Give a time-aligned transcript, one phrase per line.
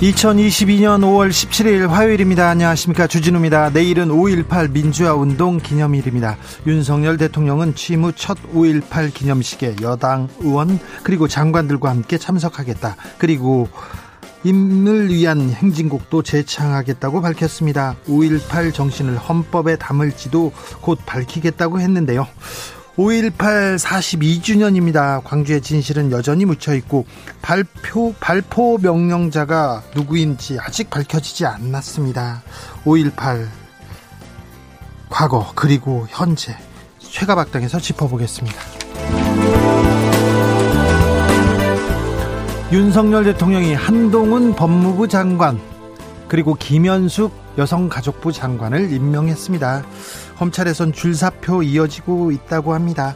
[0.00, 2.48] 2022년 5월 17일 화요일입니다.
[2.48, 3.06] 안녕하십니까.
[3.06, 3.70] 주진우입니다.
[3.70, 6.36] 내일은 5.18 민주화 운동 기념일입니다.
[6.66, 12.96] 윤석열 대통령은 취임 후 첫 5.18 기념식에 여당 의원 그리고 장관들과 함께 참석하겠다.
[13.18, 13.68] 그리고
[14.42, 17.96] 임을 위한 행진곡도 재창하겠다고 밝혔습니다.
[18.06, 22.26] 5.18 정신을 헌법에 담을지도 곧 밝히겠다고 했는데요.
[22.96, 25.22] 5.18 42주년입니다.
[25.24, 27.06] 광주의 진실은 여전히 묻혀있고
[27.42, 32.42] 발표, 발포 명령자가 누구인지 아직 밝혀지지 않았습니다.
[32.84, 33.46] 5.18
[35.10, 36.56] 과거 그리고 현재
[36.98, 38.56] 최가박당에서 짚어보겠습니다.
[42.72, 45.60] 윤석열 대통령이 한동훈 법무부 장관
[46.28, 49.84] 그리고 김현숙 여성가족부 장관을 임명했습니다.
[50.44, 53.14] 검찰에선 줄사표 이어지고 있다고 합니다.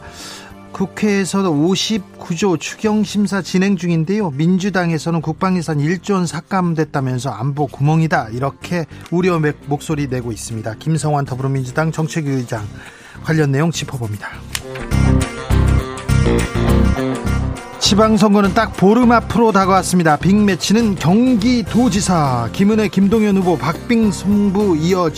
[0.71, 4.31] 국회에서 59조 추경심사 진행 중인데요.
[4.31, 8.29] 민주당에서는 국방예산 1조 원 삭감됐다면서 안보 구멍이다.
[8.29, 10.73] 이렇게 우려 목소리 내고 있습니다.
[10.79, 12.65] 김성환 더불어민주당 정책위 의장
[13.23, 14.29] 관련 내용 짚어봅니다.
[17.79, 20.17] 지방선거는 딱 보름 앞으로 다가왔습니다.
[20.17, 25.09] 빅매치는 경기도지사 김은혜 김동연 후보 박빙 승부 이어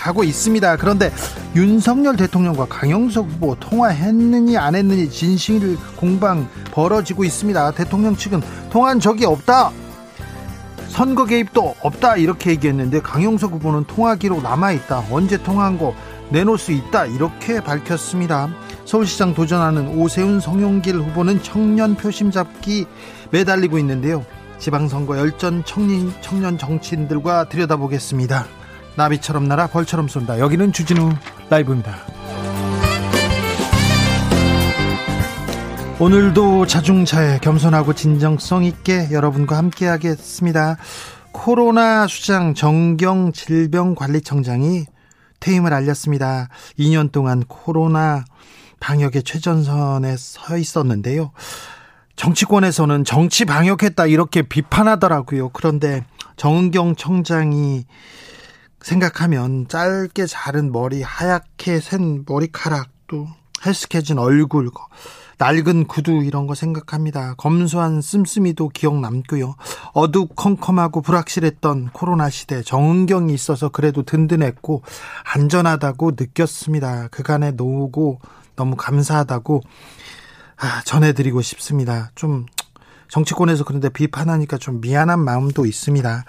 [0.00, 0.76] 가고 있습니다.
[0.76, 1.12] 그런데
[1.54, 7.72] 윤석열 대통령과 강영석 후보 통화했느니 안 했느니 진실 공방 벌어지고 있습니다.
[7.72, 9.70] 대통령 측은 통화한 적이 없다.
[10.88, 15.04] 선거 개입도 없다 이렇게 얘기했는데 강영석 후보는 통화 기록 남아 있다.
[15.10, 15.94] 언제 통화한 거
[16.30, 18.48] 내놓을 수 있다 이렇게 밝혔습니다.
[18.86, 22.86] 서울시장 도전하는 오세훈 성용길 후보는 청년 표심 잡기
[23.30, 24.24] 매달리고 있는데요.
[24.58, 28.59] 지방선거 열전 청년, 청년 정치인들과 들여다보겠습니다.
[29.00, 30.38] 나비처럼 날아 벌처럼 쏜다.
[30.40, 31.10] 여기는 주진우
[31.48, 31.96] 라이브입니다.
[35.98, 40.76] 오늘도 자중차에 겸손하고 진정성 있게 여러분과 함께 하겠습니다.
[41.32, 44.84] 코로나 수장 정경 질병관리청장이
[45.40, 46.48] 퇴임을 알렸습니다.
[46.78, 48.24] 2년 동안 코로나
[48.80, 51.32] 방역의 최전선에 서 있었는데요.
[52.16, 55.50] 정치권에서는 정치 방역했다 이렇게 비판하더라고요.
[55.50, 56.04] 그런데
[56.36, 57.86] 정은경 청장이
[58.82, 63.28] 생각하면 짧게 자른 머리, 하얗게 센 머리카락, 또
[63.64, 64.70] 헬스케진 얼굴,
[65.38, 67.34] 낡은 구두 이런 거 생각합니다.
[67.38, 69.54] 검소한 씀씀이도 기억 남고요.
[69.94, 74.82] 어두컴컴하고 불확실했던 코로나 시대 정은경이 있어서 그래도 든든했고
[75.24, 77.08] 안전하다고 느꼈습니다.
[77.08, 78.20] 그간의 노고
[78.54, 79.62] 너무 감사하다고
[80.58, 82.10] 아, 전해드리고 싶습니다.
[82.14, 82.44] 좀
[83.10, 86.24] 정치권에서 그런데 비판하니까 좀 미안한 마음도 있습니다.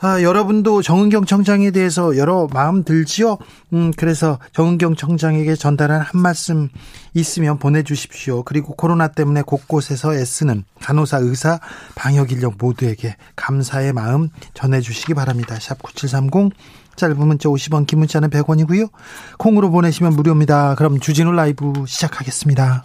[0.00, 3.38] 아, 여러분도 정은경 청장에 대해서 여러 마음 들지요?
[3.72, 6.68] 음, 그래서 정은경 청장에게 전달한 한 말씀
[7.14, 8.42] 있으면 보내주십시오.
[8.42, 11.60] 그리고 코로나 때문에 곳곳에서 애쓰는 간호사, 의사,
[11.94, 15.56] 방역 인력 모두에게 감사의 마음 전해주시기 바랍니다.
[15.60, 16.52] 샵 9730
[16.96, 18.90] 짧은 문자 50원, 긴 문자는 100원이고요.
[19.38, 20.74] 콩으로 보내시면 무료입니다.
[20.76, 22.84] 그럼 주진우 라이브 시작하겠습니다.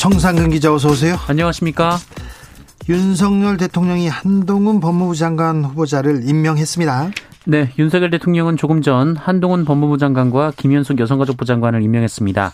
[0.00, 1.16] 정상근 기자 어서 오세요.
[1.28, 1.98] 안녕하십니까?
[2.88, 7.10] 윤석열 대통령이 한동훈 법무부 장관 후보자를 임명했습니다.
[7.46, 12.52] 네, 윤석열 대통령은 조금 전 한동훈 법무부 장관과 김현숙 여성가족부 장관을 임명했습니다.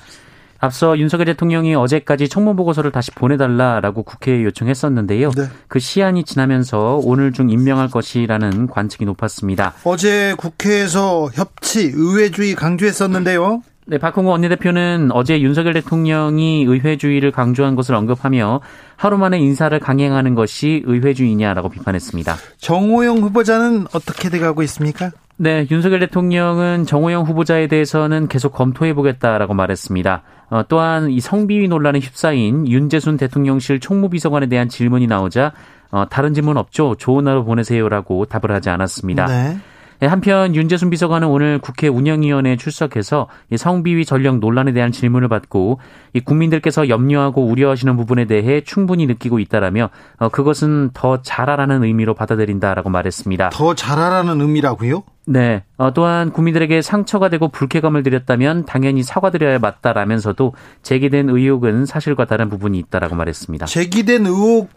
[0.58, 5.30] 앞서 윤석열 대통령이 어제까지 청문 보고서를 다시 보내달라라고 국회에 요청했었는데요.
[5.30, 5.48] 네.
[5.68, 9.74] 그 시한이 지나면서 오늘 중 임명할 것이라는 관측이 높았습니다.
[9.84, 13.62] 어제 국회에서 협치, 의회주의 강조했었는데요.
[13.88, 18.60] 네, 박홍구 원내대표는 어제 윤석열 대통령이 의회주의를 강조한 것을 언급하며
[18.96, 22.34] 하루 만에 인사를 강행하는 것이 의회주의냐라고 비판했습니다.
[22.58, 25.12] 정호영 후보자는 어떻게 돼가고 있습니까?
[25.36, 30.22] 네, 윤석열 대통령은 정호영 후보자에 대해서는 계속 검토해 보겠다라고 말했습니다.
[30.50, 35.52] 어, 또한 이 성비위 논란에 휩싸인 윤재순 대통령실 총무비서관에 대한 질문이 나오자
[35.92, 36.96] 어, 다른 질문 없죠.
[36.98, 39.26] 좋은 하루 보내세요라고 답을 하지 않았습니다.
[39.26, 39.58] 네.
[40.02, 45.78] 예, 한편 윤재순 비서관은 오늘 국회 운영위원회에 출석해서 성비위 전력 논란에 대한 질문을 받고
[46.24, 53.50] 국민들께서 염려하고 우려하시는 부분에 대해 충분히 느끼고 있다라며 어, 그것은 더 잘하라는 의미로 받아들인다라고 말했습니다.
[53.50, 55.02] 더 잘하라는 의미라고요?
[55.26, 55.64] 네.
[55.76, 62.78] 어, 또한 국민들에게 상처가 되고 불쾌감을 드렸다면 당연히 사과드려야 맞다라면서도 제기된 의혹은 사실과 다른 부분이
[62.78, 63.66] 있다라고 말했습니다.
[63.66, 64.68] 제기된 의혹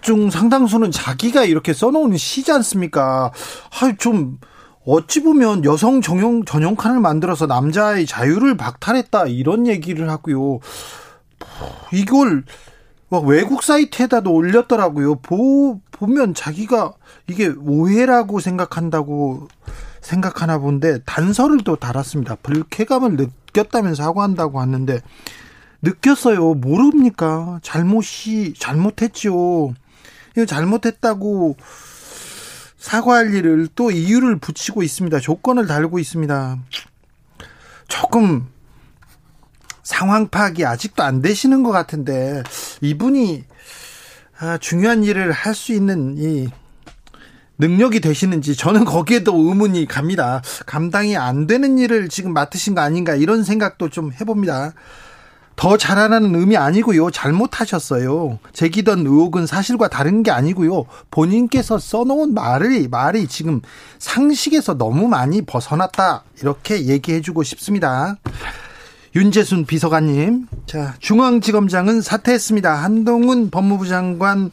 [0.00, 3.32] 중 상당수는 자기가 이렇게 써놓은 시지 않습니까?
[3.80, 4.38] 아, 좀
[4.90, 10.60] 어찌 보면 여성 전용 전용 칸을 만들어서 남자의 자유를 박탈했다 이런 얘기를 하고요.
[11.92, 12.44] 이걸
[13.10, 15.16] 막 외국 사이트에다도 올렸더라고요.
[15.16, 16.94] 보, 보면 자기가
[17.26, 19.48] 이게 오해라고 생각한다고
[20.00, 22.36] 생각하나 본데 단서를 또 달았습니다.
[22.42, 25.02] 불쾌감을 느꼈다면서 하고한다고 하는데
[25.82, 26.54] 느꼈어요.
[26.54, 27.60] 모릅니까?
[27.62, 29.74] 잘못이 잘못했죠.
[30.34, 31.56] 이거 잘못했다고
[32.78, 35.18] 사과할 일을 또 이유를 붙이고 있습니다.
[35.20, 36.58] 조건을 달고 있습니다.
[37.88, 38.46] 조금
[39.82, 42.42] 상황 파악이 아직도 안 되시는 것 같은데
[42.80, 43.44] 이분이
[44.40, 46.48] 아, 중요한 일을 할 수 있는 이
[47.60, 50.42] 능력이 되시는지 저는 거기에도 의문이 갑니다.
[50.66, 54.74] 감당이 안 되는 일을 지금 맡으신 거 아닌가 이런 생각도 좀 해봅니다.
[55.58, 57.10] 더 잘하라는 의미 아니고요.
[57.10, 58.38] 잘못하셨어요.
[58.52, 60.84] 제기던 의혹은 사실과 다른 게 아니고요.
[61.10, 63.60] 본인께서 써놓은 말이 말이 지금
[63.98, 66.22] 상식에서 너무 많이 벗어났다.
[66.40, 68.14] 이렇게 얘기해주고 싶습니다.
[69.16, 72.72] 윤재순 비서관님, 자 중앙지검장은 사퇴했습니다.
[72.72, 74.52] 한동훈 법무부 장관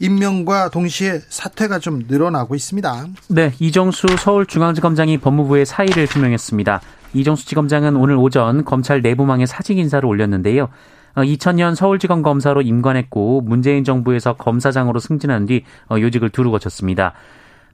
[0.00, 3.08] 임명과 동시에 사퇴가 좀 늘어나고 있습니다.
[3.28, 6.80] 네, 이정수 서울중앙지검장이 법무부의 사의를 표명했습니다.
[7.14, 10.68] 이정수 지검장은 오늘 오전 검찰 내부망에 사직 인사를 올렸는데요.
[11.16, 17.14] 2000년 어, 서울지검 검사로 임관했고 문재인 정부에서 검사장으로 승진한 뒤 어, 요직을 두루 거쳤습니다.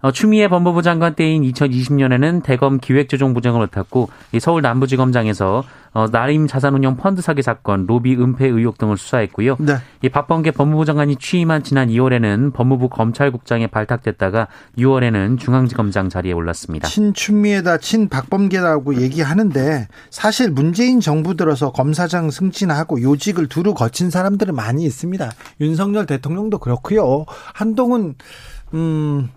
[0.04, 5.64] 어, 추미애 법무부 장관 때인 2020년에는 대검 기획조정부장을 맡았고 서울 남부지검장에서
[5.94, 9.56] 어, 나림 자산운용 펀드 사기 사건, 로비 은폐 의혹 등을 수사했고요.
[9.60, 9.76] 네.
[10.02, 16.86] 이 박범계 법무부 장관이 취임한 지난 2월에는 법무부 검찰국장에 발탁됐다가 6월에는 중앙지검장 자리에 올랐습니다.
[16.86, 25.30] 친추미애다, 친박범계라고 얘기하는데 사실 문재인 정부 들어서 검사장 승진하고 요직을 두루 거친 사람들은 많이 있습니다.
[25.62, 27.24] 윤석열 대통령도 그렇고요.
[27.54, 28.16] 한동훈
[28.74, 29.30] 음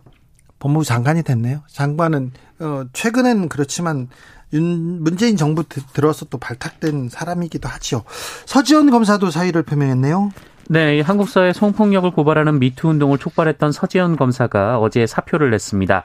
[0.60, 1.62] 법무부 장관이 됐네요.
[1.68, 4.10] 장관은 어 최근엔 그렇지만
[4.54, 5.64] 윤 문재인 정부
[5.94, 8.04] 들어서 또 발탁된 사람이기도 하지요.
[8.46, 10.32] 서지원 검사도 사의를 표명했네요.
[10.70, 16.04] 네, 한국 사회 성폭력을 고발하는 미투 운동을 촉발했던 서지현 검사가 어제 사표를 냈습니다.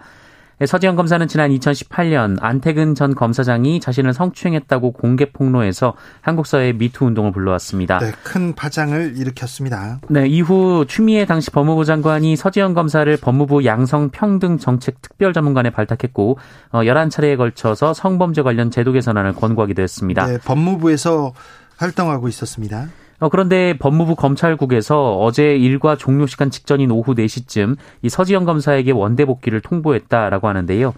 [0.63, 7.05] 네, 서지현 검사는 지난 2018년 안태근 전 검사장이 자신을 성추행했다고 공개 폭로해서 한국 사회 미투
[7.05, 7.99] 운동을 불러왔습니다.
[7.99, 9.99] 네, 큰 파장을 일으켰습니다.
[10.09, 16.39] 네, 이후 추미애 당시 법무부 장관이 서지현 검사를 법무부 양성평등 정책 특별자문관에 발탁했고
[16.71, 20.29] 11차례에 어, 걸쳐서 성범죄 관련 제도 개선안을 권고하기도 했습니다.
[20.29, 21.33] 네, 법무부에서
[21.77, 22.87] 활동하고 있었습니다.
[23.23, 29.25] 어, 그런데 법무부 검찰국에서 어제 일과 종료 시간 직전인 오후 4시쯤 이 서지영 검사에게 원대
[29.25, 30.93] 복귀를 통보했다라고 하는데요.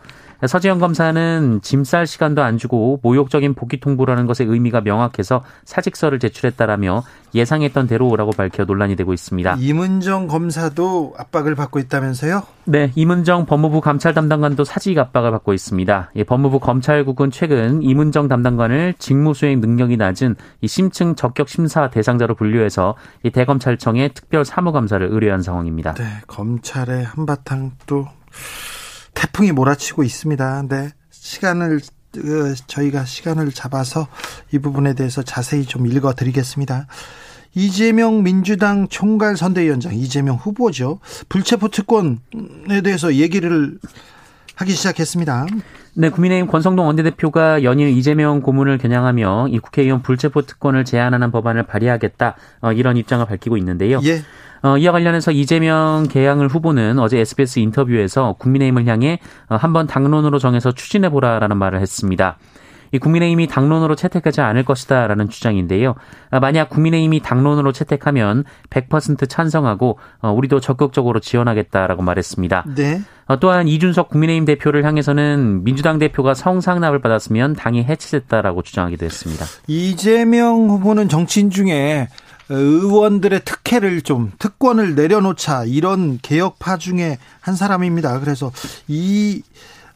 [0.47, 7.05] 서지영 검사는 짐 쌀 시간도 안 주고 모욕적인 복귀 통보라는 것의 의미가 명확해서 사직서를 제출했다라며
[7.35, 9.57] 예상했던 대로라고 밝혀 논란이 되고 있습니다.
[9.59, 12.43] 이문정 검사도 압박을 받고 있다면서요?
[12.65, 16.11] 네, 이문정 법무부 감찰 담당관도 사직 압박을 받고 있습니다.
[16.17, 22.95] 예, 법무부 검찰국은 최근 이문정 담당관을 직무수행 능력이 낮은 이 심층 적격 심사 대상자로 분류해서
[23.25, 25.95] 이 대검찰청에 특별 사무감사를 의뢰한 상황입니다.
[25.95, 28.07] 네, 검찰의 한바탕 또
[29.15, 30.65] 태풍이 몰아치고 있습니다.
[30.69, 30.91] 네.
[31.11, 31.81] 시간을
[32.17, 34.07] 어, 저희가 시간을 잡아서
[34.53, 36.87] 이 부분에 대해서 자세히 좀 읽어 드리겠습니다.
[37.57, 40.99] 이재명 민주당 총괄 선대위원장 이재명 후보죠.
[41.29, 43.79] 불체포 특권에 대해서 얘기를
[44.57, 45.47] 하기 시작했습니다.
[45.97, 52.37] 네, 국민의힘 권성동 원내대표가 연일 이재명 고문을 겨냥하며 이 국회의원 불체포 특권을 제한하는 법안을 발의하겠다
[52.61, 54.01] 어, 이런 입장을 밝히고 있는데요.
[54.05, 54.23] 예.
[54.65, 59.19] 어, 이와 관련해서 이재명 개항을 후보는 어제 SBS 인터뷰에서 국민의힘을 향해
[59.51, 62.39] 어, 한번 당론으로 정해서 추진해보라라는 말을 했습니다.
[62.91, 65.97] 이 국민의힘이 당론으로 채택하지 않을 것이다라는 주장인데요.
[66.31, 72.65] 아, 만약 국민의힘이 당론으로 채택하면 100% 찬성하고 어, 우리도 적극적으로 지원하겠다라고 말했습니다.
[72.75, 73.03] 네.
[73.27, 79.45] 어, 또한 이준석 국민의힘 대표를 향해서는 민주당 대표가 성상납을 받았으면 당이 해치됐다라고 주장하기도 했습니다.
[79.67, 82.09] 이재명 후보는 정치인 중에
[82.49, 88.21] 의원들의 특혜를 좀 특권을 내려놓자 이런 개혁파 중에 한 사람입니다.
[88.21, 88.53] 그래서
[88.89, 89.43] 이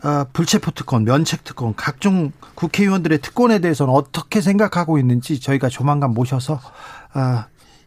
[0.05, 6.61] 어, 불체포 특권, 면책 특권, 각종 국회의원들의 특권에 대해서는 어떻게 생각하고 있는지 저희가 조만간 모셔서
[7.15, 7.45] 어,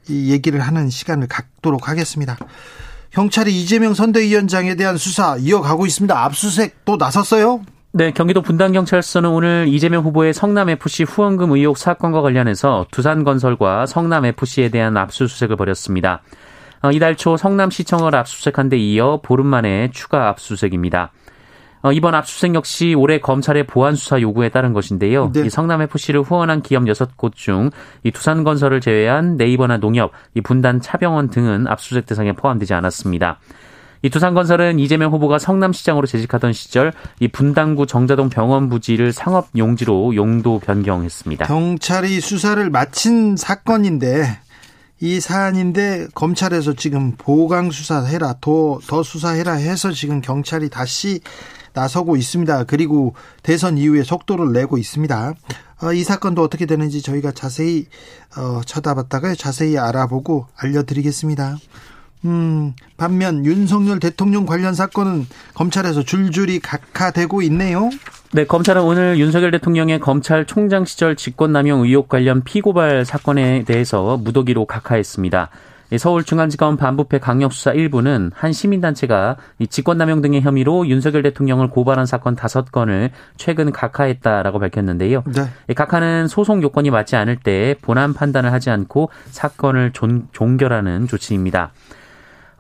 [0.09, 2.37] 이 얘기를 하는 시간을 갖도록 하겠습니다.
[3.11, 6.23] 경찰이 이재명 선대위원장에 대한 수사 이어가고 있습니다.
[6.23, 7.61] 압수수색 또 나섰어요?
[7.93, 15.57] 네, 경기도 분당경찰서는 오늘 이재명 후보의 성남FC 후원금 의혹 사건과 관련해서 두산건설과 성남FC에 대한 압수수색을
[15.57, 16.21] 벌였습니다.
[16.81, 21.11] 어, 이달 초 성남시청을 압수수색한 데 이어 보름 만에 추가 압수수색입니다.
[21.81, 25.29] 어, 이번 압수수색 역시 올해 검찰의 보안 수사 요구에 따른 것인데요.
[25.33, 25.45] 네.
[25.45, 27.71] 이 성남 FC를 후원한 기업 6곳 중
[28.03, 33.39] 이 두산건설을 제외한 네이버나 농협, 이 분단 차병원 등은 압수수색 대상에 포함되지 않았습니다.
[34.03, 40.59] 이 두산건설은 이재명 후보가 성남시장으로 재직하던 시절 이 분당구 정자동 병원 부지를 상업 용지로 용도
[40.59, 41.45] 변경했습니다.
[41.45, 44.39] 경찰이 수사를 마친 사건인데
[44.99, 51.21] 이 사안인데 검찰에서 지금 보강 수사해라 더, 더 수사해라 해서 지금 경찰이 다시
[51.73, 52.65] 나서고 있습니다.
[52.65, 55.33] 그리고 대선 이후에 속도를 내고 있습니다.
[55.83, 57.87] 어, 이 사건도 어떻게 되는지 저희가 자세히
[58.37, 61.57] 어, 쳐다봤다가 자세히 알아보고 알려드리겠습니다.
[62.25, 67.89] 음, 반면 윤석열 대통령 관련 사건은 검찰에서 줄줄이 각하되고 있네요.
[68.33, 75.49] 네, 검찰은 오늘 윤석열 대통령의 검찰총장 시절 직권남용 의혹 관련 피고발 사건에 대해서 무더기로 각하했습니다.
[75.97, 79.35] 서울중앙지검 반부패 강력수사 1부는 한 시민단체가
[79.69, 85.23] 직권남용 등의 혐의로 윤석열 대통령을 고발한 사건 5건을 최근 각하했다라고 밝혔는데요.
[85.27, 85.73] 네.
[85.73, 91.71] 각하는 소송 요건이 맞지 않을 때 본안 판단을 하지 않고 사건을 존, 종결하는 조치입니다.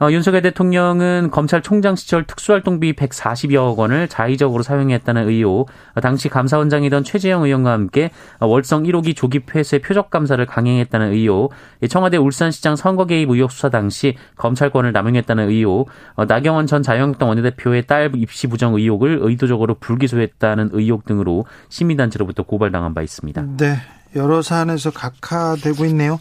[0.01, 7.43] 어, 윤석열 대통령은 검찰총장 시절 특수활동비 140여억 원을 자의적으로 사용했다는 의혹, 어, 당시 감사원장이던 최재형
[7.43, 11.51] 의원과 함께 어, 월성 1호기 조기 폐쇄 표적 감사를 강행했다는 의혹,
[11.87, 17.85] 청와대 울산시장 선거 개입 의혹 수사 당시 검찰권을 남용했다는 의혹, 어, 나경원 전 자유한국당 원내대표의
[17.85, 23.45] 딸 입시 부정 의혹을 의도적으로 불기소했다는 의혹 등으로 시민단체로부터 고발당한 바 있습니다.
[23.57, 23.75] 네,
[24.15, 26.19] 여러 사안에서 각하되고 있네요.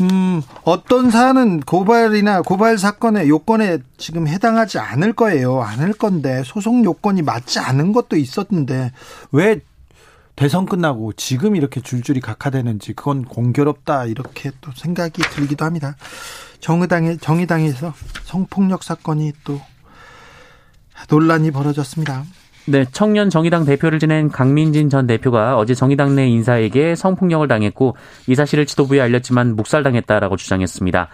[0.00, 5.60] 음, 어떤 사안은 고발이나 고발 사건의 요건에 지금 해당하지 않을 거예요.
[5.62, 8.92] 않을 건데 소송 요건이 맞지 않은 것도 있었는데
[9.32, 9.60] 왜
[10.34, 15.96] 대선 끝나고 지금 이렇게 줄줄이 각하되는지 그건 공교롭다 이렇게 또 생각이 들기도 합니다.
[16.60, 17.92] 정의당에 정의당에서
[18.24, 19.60] 성폭력 사건이 또
[21.10, 22.24] 논란이 벌어졌습니다.
[22.66, 27.96] 네, 청년 정의당 대표를 지낸 강민진 전 대표가 어제 정의당 내 인사에게 성폭력을 당했고
[28.28, 31.08] 이 사실을 지도부에 알렸지만 묵살당했다라고 주장했습니다.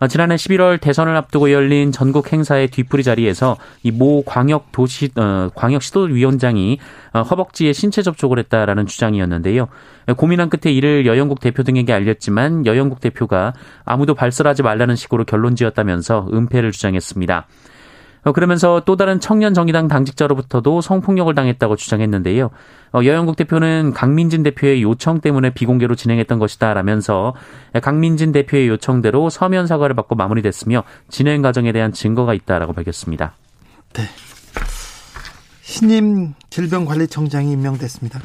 [0.00, 5.50] 어, 지난해 11월 대선을 앞두고 열린 전국 행사의 뒤풀이 자리에서 이 모 광역 도시 어,
[5.54, 6.78] 광역 시도위원장이
[7.12, 9.68] 어, 허벅지에 신체 접촉을 했다라는 주장이었는데요.
[10.16, 13.52] 고민한 끝에 이를 여영국 대표 등에게 알렸지만 여영국 대표가
[13.84, 17.46] 아무도 발설하지 말라는 식으로 결론지었다면서 은폐를 주장했습니다.
[18.24, 22.50] 어, 그러면서 또 다른 청년 정의당 당직자로부터도 성폭력을 당했다고 주장했는데요.
[22.92, 27.34] 어, 여영국 대표는 강민진 대표의 요청 때문에 비공개로 진행했던 것이다라면서
[27.82, 33.34] 강민진 대표의 요청대로 서면 사과를 받고 마무리됐으며 진행 과정에 대한 증거가 있다라고 밝혔습니다.
[33.92, 34.04] 네.
[35.62, 38.20] 신임 질병관리청장이 임명됐습니다.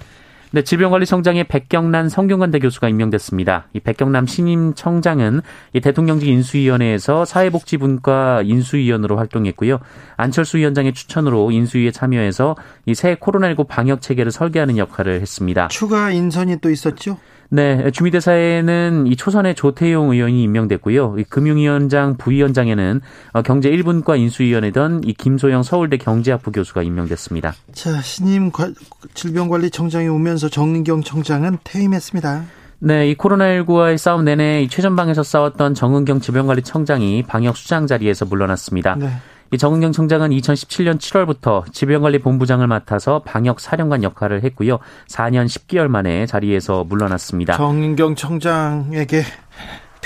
[0.52, 3.68] 네, 질병관리청장에 백경란 성균관대 교수가 임명됐습니다.
[3.74, 5.42] 이 백경남 신임 청장은
[5.74, 9.80] 이 대통령직 인수위원회에서 사회복지분과 인수위원으로 활동했고요.
[10.18, 12.56] 안철수 위원장의 추천으로 인수위에 참여해서
[12.88, 15.70] 이 새 코로나19 방역 체계를 설계하는 역할을 했습니다.
[15.70, 17.18] 추가 인선이 또 있었죠?
[17.52, 21.16] 네, 주미대사에는 이 초선의 조태용 의원이 임명됐고요.
[21.18, 23.02] 이 금융위원장 부위원장에는
[23.34, 27.56] 어, 경제 1분과 인수위원회던 이 김소영 서울대 경제학부 교수가 임명됐습니다.
[27.74, 28.52] 자, 신임
[29.16, 32.46] 질병관리청장이 오면서 정은경 청장은 퇴임했습니다.
[32.82, 38.96] 네, 이 코로나19와의 싸움 내내 이 최전방에서 싸웠던 정은경 질병관리청장이 방역 수장 자리에서 물러났습니다.
[38.96, 39.10] 네.
[39.52, 44.80] 이 정은경 청장은 2017년 7월부터 질병관리본부장을 맡아서 방역 사령관 역할을 했고요.
[45.08, 47.58] 4년 10개월 만에 자리에서 물러났습니다.
[47.58, 49.24] 정은경 청장에게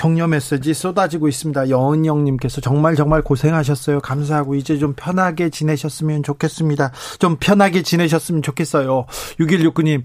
[0.04, 1.70] 격려 메시지 쏟아지고 있습니다.
[1.70, 4.00] 여은영님께서 정말 정말 고생하셨어요.
[4.00, 6.92] 감사하고 이제 좀 편하게 지내셨으면 좋겠습니다.
[7.18, 9.06] 좀 편하게 지내셨으면 좋겠어요.
[9.40, 10.02] 6169님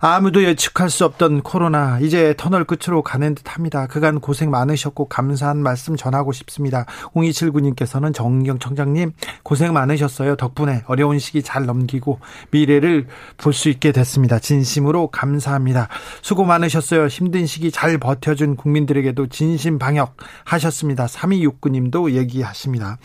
[0.00, 3.86] 아무도 예측할 수 없던 코로나 이제 터널 끝으로 가는 듯 합니다.
[3.86, 6.86] 그간 고생 많으셨고 감사한 말씀 전하고 싶습니다.
[7.14, 10.36] 0279님께서는 정경 청장님 고생 많으셨어요.
[10.36, 13.06] 덕분에 어려운 시기 잘 넘기고 미래를
[13.36, 14.38] 볼 수 있게 됐습니다.
[14.38, 15.88] 진심으로 감사합니다.
[16.22, 17.06] 수고 많으셨어요.
[17.08, 21.06] 힘든 시기 잘 버텨준 국민들에게도 진심 방역 하셨습니다.
[21.06, 22.98] 3269님도 얘기하십니다.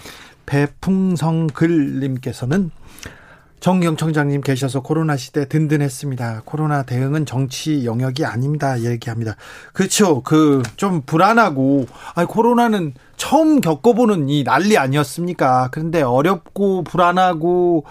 [0.46, 2.72] 배풍성 글님께서는
[3.60, 6.44] 정경청장님 계셔서 코로나 시대 든든했습니다.
[6.46, 8.82] 코로나 대응은 정치 영역이 아닙니다.
[8.82, 9.36] 얘기합니다.
[9.74, 10.22] 그렇죠.
[10.22, 15.70] 그 좀 불안하고 아니 코로나는 처음 겪어보는 이 난리 아니었습니까?
[15.72, 17.84] 그런데 어렵고 불안하고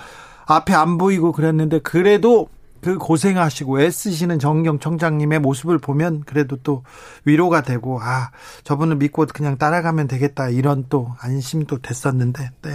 [0.47, 2.49] 앞에 안 보이고 그랬는데 그래도
[2.87, 6.85] 그 고생하시고 애쓰시는 정경 청장님의 모습을 보면 그래도 또
[7.25, 8.31] 위로가 되고 아
[8.63, 12.71] 저분을 믿고 그냥 따라가면 되겠다 이런 또 안심도 됐었는데 네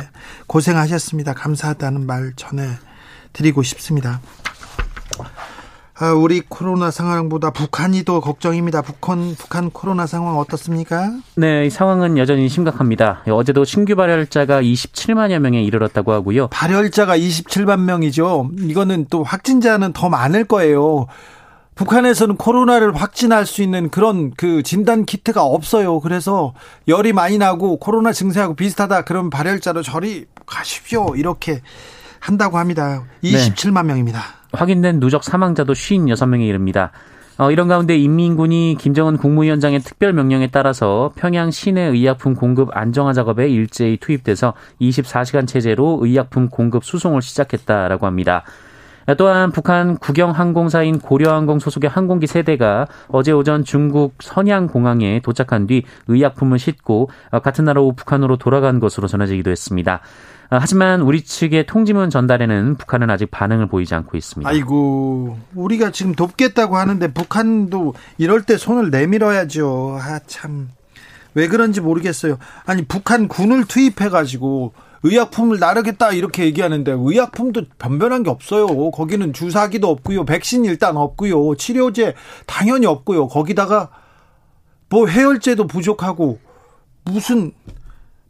[0.48, 2.68] 고생하셨습니다 감사하다는 말 전해
[3.32, 4.20] 드리고 싶습니다.
[6.02, 8.82] 아, 우리 코로나 상황보다 북한이 더 걱정입니다.
[8.82, 11.12] 북한 북한 코로나 상황 어떻습니까?
[11.36, 13.22] 네, 이 상황은 여전히 심각합니다.
[13.30, 16.48] 어제도 신규 발열자가 27만여 명에 이르렀다고 하고요.
[16.48, 18.50] 발열자가 27만 명이죠.
[18.58, 21.06] 이거는 또 확진자는 더 많을 거예요.
[21.76, 26.00] 북한에서는 코로나를 확진할 수 있는 그런 그 진단 키트가 없어요.
[26.00, 26.56] 그래서
[26.88, 29.04] 열이 많이 나고 코로나 증세하고 비슷하다.
[29.04, 31.16] 그럼 발열자로 저리 가십시오.
[31.16, 31.62] 이렇게
[32.22, 33.04] 한다고 합니다.
[33.24, 33.88] 27만 네.
[33.88, 34.22] 명입니다.
[34.54, 36.92] 확인된 누적 사망자도 56명에 이릅니다.
[37.38, 43.50] 어, 이런 가운데 인민군이 김정은 국무위원장의 특별 명령에 따라서 평양 시내 의약품 공급 안정화 작업에
[43.50, 48.44] 일제히 투입돼서 24시간 체제로 의약품 공급 수송을 시작했다라고 합니다.
[49.18, 57.10] 또한 북한 국영항공사인 고려항공 소속의 항공기 세대가 어제 오전 중국 선양공항에 도착한 뒤 의약품을 싣고
[57.44, 60.02] 같은 나라 북한으로 돌아간 것으로 전해지기도 했습니다.
[60.52, 64.50] 아, 하지만 우리 측의 통지문 전달에는 북한은 아직 반응을 보이지 않고 있습니다.
[64.50, 69.98] 아이고, 우리가 지금 돕겠다고 하는데 북한도 이럴 때 손을 내밀어야죠.
[70.02, 70.70] 아, 참.
[71.36, 72.38] 왜 그런지 모르겠어요.
[72.66, 78.92] 아니, 북한 군을 투입해가지고 의약품을 나르겠다 이렇게 얘기하는데 의약품도 변변한 게 없어요.
[78.92, 80.26] 거기는 주사기도 없고요.
[80.26, 81.56] 백신 일단 없고요.
[81.56, 82.14] 치료제
[82.46, 83.30] 당연히 없고요.
[83.30, 83.90] 거기다가
[84.90, 86.40] 뭐 해열제도 부족하고
[87.06, 87.54] 무슨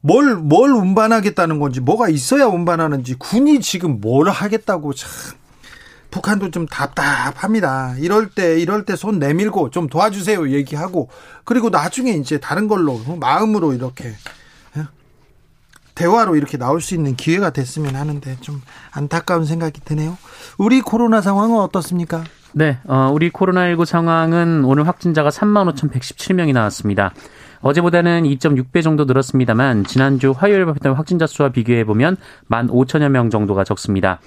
[0.02, 5.10] 뭘, 뭘 운반하겠다는 건지, 뭐가 있어야 운반하는지, 군이 지금 뭘 하겠다고 참.
[6.10, 7.96] 북한도 좀 답답합니다.
[7.98, 11.10] 이럴 때, 이럴 때 손 내밀고 좀 도와주세요 얘기하고,
[11.46, 14.14] 그리고 나중에 이제 다른 걸로, 마음으로 이렇게,
[14.78, 14.84] 예?
[15.96, 18.62] 대화로 이렇게 나올 수 있는 기회가 됐으면 하는데 좀
[18.92, 20.18] 안타까운 생각이 드네요.
[20.58, 22.24] 우리 코로나 상황은 어떻습니까?
[22.54, 27.14] 네, 어, 우리 코로나19 상황은 오늘 확진자가 3만 5,117명이 나왔습니다.
[27.62, 32.18] 어제보다는 2.6배 정도 늘었습니다만 지난주 화요일 발표된 확진자 수와 비교해 보면
[32.50, 34.20] 15,000여 명 정도가 적습니다.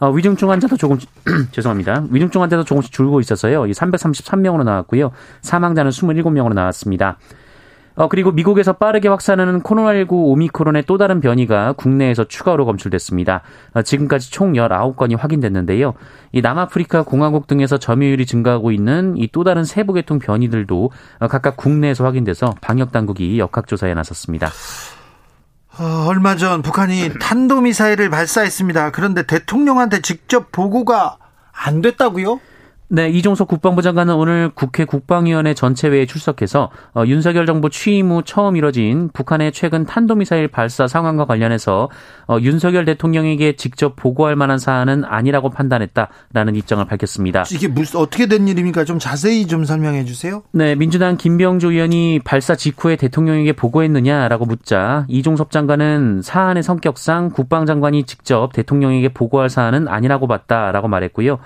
[0.00, 0.98] 어, 위중증 환자도 조금
[1.50, 2.04] 죄송합니다.
[2.10, 3.64] 위중증 환자도 조금씩 줄고 있었어요.
[3.64, 5.10] 333명으로 나왔고요.
[5.42, 7.18] 사망자는 27명으로 나왔습니다.
[7.98, 13.42] 어, 그리고 미국에서 빠르게 확산하는 코로나19 오미크론의 또 다른 변이가 국내에서 추가로 검출됐습니다.
[13.74, 15.94] 어, 지금까지 총 19건이 확인됐는데요.
[16.32, 21.56] 이 남아프리카 공화국 등에서 점유율이 증가하고 있는 이 또 다른 세부 계통 변이들도 어, 각각
[21.56, 24.48] 국내에서 확인돼서 방역 당국이 역학조사에 나섰습니다.
[25.78, 28.90] 어, 얼마 전 북한이 탄도미사일을 발사했습니다.
[28.92, 31.18] 그런데 대통령한테 직접 보고가
[31.52, 32.40] 안 됐다고요?
[32.90, 38.56] 네, 이종석 국방부 장관은 오늘 국회 국방위원회 전체회에 출석해서 어, 윤석열 정부 취임 후 처음
[38.56, 41.90] 이뤄진 북한의 최근 탄도미사일 발사 상황과 관련해서
[42.26, 47.44] 어, 윤석열 대통령에게 직접 보고할 만한 사안은 아니라고 판단했다라는 입장을 밝혔습니다.
[47.52, 48.86] 이게 무슨 어떻게 된 일입니까?
[48.86, 50.42] 좀 자세히 좀 설명해 주세요.
[50.52, 58.54] 네, 민주당 김병주 의원이 발사 직후에 대통령에게 보고했느냐라고 묻자 이종섭 장관은 사안의 성격상 국방장관이 직접
[58.54, 61.38] 대통령에게 보고할 사안은 아니라고 봤다라고 말했고요.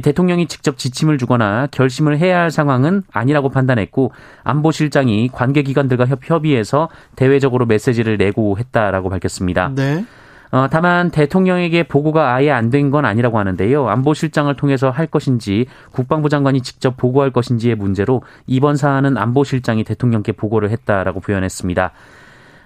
[0.00, 8.16] 대통령이 직접 지침을 주거나 결심을 해야 할 상황은 아니라고 판단했고 안보실장이 관계기관들과 협의해서 대외적으로 메시지를
[8.16, 9.70] 내고 했다라고 밝혔습니다.
[9.74, 10.04] 네.
[10.50, 13.88] 어, 다만 대통령에게 보고가 아예 안 된 건 아니라고 하는데요.
[13.88, 20.70] 안보실장을 통해서 할 것인지 국방부 장관이 직접 보고할 것인지의 문제로 이번 사안은 안보실장이 대통령께 보고를
[20.70, 21.90] 했다라고 표현했습니다.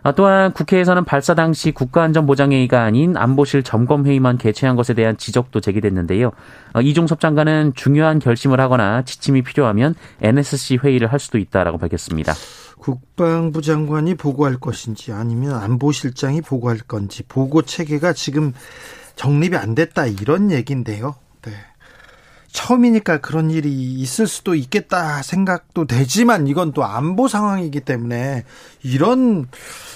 [0.03, 6.31] 아, 또한 국회에서는 발사 당시 국가안전보장회의가 아닌 안보실 점검회의만 개최한 것에 대한 지적도 제기됐는데요.
[6.75, 12.35] 어, 이종섭 장관은 중요한 결심을 하거나 지침이 필요하면 NSC 회의를 할 수도 있다라고 밝혔습니다.
[12.79, 18.53] 국방부 장관이 보고할 것인지 아니면 안보실장이 보고할 건지 보고 체계가 지금
[19.17, 21.17] 정립이 안 됐다 이런 얘기인데요.
[21.43, 21.53] 네.
[22.51, 28.45] 처음이니까 그런 일이 있을 수도 있겠다 생각도 되지만 이건 또 안보 상황이기 때문에
[28.83, 29.49] 이런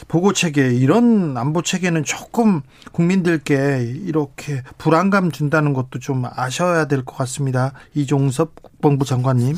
[0.08, 2.60] 보고 체계, 이런 안보 체계는 조금
[2.92, 7.72] 국민들께 이렇게 불안감 준다는 것도 좀 아셔야 될 것 같습니다.
[7.94, 9.56] 이종섭 국방부 장관님.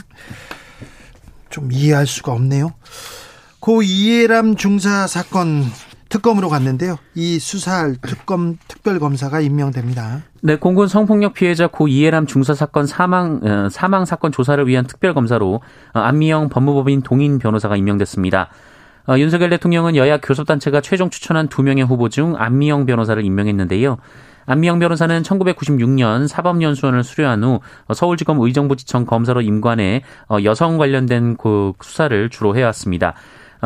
[1.51, 2.73] 좀 이해할 수가 없네요.
[3.61, 5.65] 고 이해람 중사 사건
[6.15, 6.97] 특검으로 갔는데요.
[7.17, 10.23] 이 수사할 특검 특별검사가 임명됩니다.
[10.43, 15.61] 네, 공군 성폭력 피해자 고 이해람 중사 사건 사망 어, 사망 사건 조사를 위한 특별검사로
[15.93, 18.49] 어, 안미영 법무법인 동인 변호사가 임명됐습니다.
[19.09, 23.97] 어, 윤석열 대통령은 여야 교섭단체가 최종 추천한 두 명의 후보 중 안미영 변호사를 임명했는데요.
[24.47, 27.61] 안미영 변호사는 1996년 사법연수원을 수료한 후
[27.93, 30.03] 서울지검 의정부지청 검사로 임관해
[30.45, 33.15] 여성 관련된 그 수사를 주로 해왔습니다.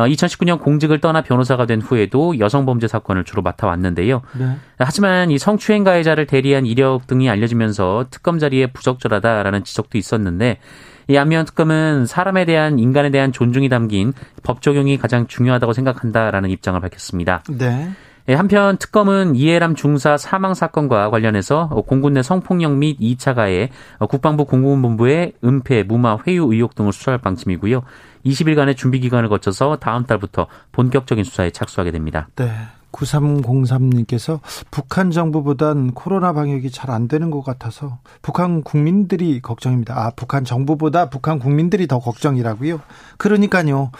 [0.07, 4.21] 2019년 어, 공직을 떠나 변호사가 된 후에도 여성 범죄 사건을 주로 맡아왔는데요.
[4.37, 4.55] 네.
[4.77, 10.59] 하지만 이 성추행 가해자를 대리한 이력 등이 알려지면서 특검 자리에 부적절하다라는 지적도 있었는데
[11.07, 16.79] 이 안미연 특검은 사람에 대한 인간에 대한 존중이 담긴 법 적용이 가장 중요하다고 생각한다라는 입장을
[16.79, 17.43] 밝혔습니다.
[17.49, 17.89] 네.
[18.29, 23.71] 예, 한편 특검은 이해람 중사 사망 사건과 관련해서 공군 내 성폭력 및 2차 가해,
[24.07, 27.81] 국방부 공군본부의 은폐, 무마, 회유 의혹 등을 수사할 방침이고요.
[28.27, 32.27] 20일간의 준비 기간을 거쳐서 다음 달부터 본격적인 수사에 착수하게 됩니다.
[32.35, 32.51] 네.
[32.91, 34.39] 9303님께서
[34.69, 39.95] 북한 정부보단 코로나 방역이 잘 안 되는 것 같아서 북한 국민들이 걱정입니다.
[39.95, 42.79] 아, 북한 정부보다 북한 국민들이 더 걱정이라고요?
[43.17, 43.91] 그러니까요.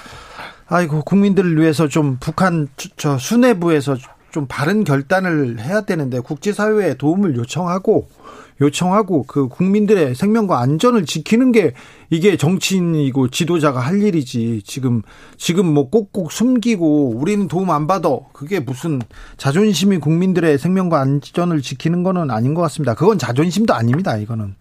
[0.67, 3.95] 아이고, 국민들을 위해서 좀 북한 저 수뇌부에서
[4.31, 8.07] 좀 바른 결단을 해야 되는데 국제사회에 도움을 요청하고
[8.61, 11.73] 요청하고 그 국민들의 생명과 안전을 지키는 게
[12.09, 14.61] 이게 정치인이고 지도자가 할 일이지.
[14.65, 15.01] 지금
[15.37, 18.09] 지금 뭐 꼭꼭 숨기고 우리는 도움 안 받아.
[18.33, 19.01] 그게 무슨
[19.37, 22.95] 자존심이 국민들의 생명과 안전을 지키는 거는 아닌 것 같습니다.
[22.95, 24.17] 그건 자존심도 아닙니다.
[24.17, 24.55] 이거는.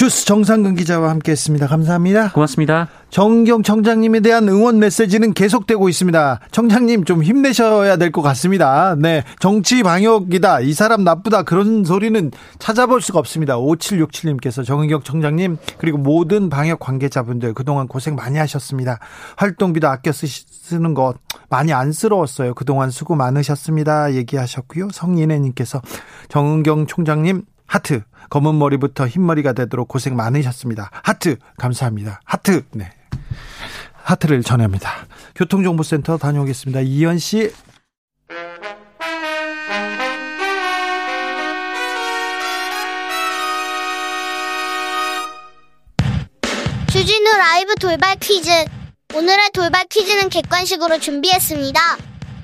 [0.00, 1.66] 주스 정상근 기자와 함께했습니다.
[1.66, 2.32] 감사합니다.
[2.32, 2.88] 고맙습니다.
[3.10, 6.40] 정경 청장님에 대한 응원 메시지는 계속되고 있습니다.
[6.52, 8.96] 청장님 좀 힘내셔야 될 것 같습니다.
[8.98, 10.60] 네, 정치 방역이다.
[10.60, 11.42] 이 사람 나쁘다.
[11.42, 13.58] 그런 소리는 찾아볼 수가 없습니다.
[13.58, 19.00] 5767님께서 정은경 청장님 그리고 모든 방역 관계자분들 그동안 고생 많이 하셨습니다.
[19.36, 21.16] 활동비도 아껴 쓰는 것
[21.50, 22.54] 많이 안쓰러웠어요.
[22.54, 24.14] 그동안 수고 많으셨습니다.
[24.14, 24.88] 얘기하셨고요.
[24.92, 25.82] 성인혜님께서
[26.30, 30.90] 정은경 총장님 하트 검은 머리부터 흰머리가 되도록 고생 많으셨습니다.
[31.02, 32.20] 하트 감사합니다.
[32.24, 32.90] 하트 네
[33.92, 35.06] 하트를 전합니다.
[35.34, 36.80] 교통정보센터 다녀오겠습니다.
[36.80, 37.52] 이현 씨.
[46.90, 48.50] 주진우 라이브 돌발 퀴즈.
[49.14, 51.80] 오늘의 돌발 퀴즈는 객관식으로 준비했습니다.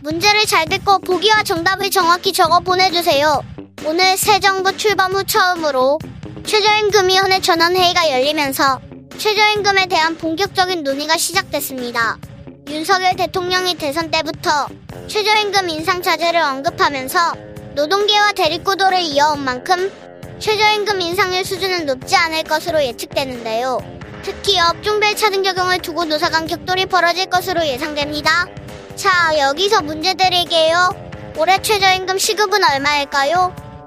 [0.03, 3.42] 문제를 잘 듣고 보기와 정답을 정확히 적어 보내주세요.
[3.88, 6.01] 오늘 새 정부 출범 후 처음으로
[6.44, 8.81] 최저임금위원회 전원회의가 열리면서
[9.16, 12.18] 최저임금에 대한 본격적인 논의가 시작됐습니다.
[12.68, 14.66] 윤석열 대통령이 대선 때부터
[15.07, 17.35] 최저임금 인상 자제를 언급하면서
[17.77, 19.92] 노동계와 대립구도를 이어온 만큼
[20.40, 23.79] 최저임금 인상의 수준은 높지 않을 것으로 예측되는데요.
[24.25, 28.49] 특히 업종별 차등 적용을 두고 노사 간 격돌이 벌어질 것으로 예상됩니다.
[28.96, 30.90] 자, 여기서 문제 드릴게요.
[31.37, 33.65] 올해 최저임금 시급은 얼마일까요?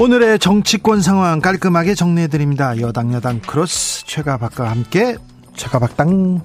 [0.00, 2.78] 오늘의 정치권 상황 깔끔하게 정리해드립니다.
[2.80, 5.16] 여당 야당 크로스 최가박과 함께
[5.54, 6.40] 최가박당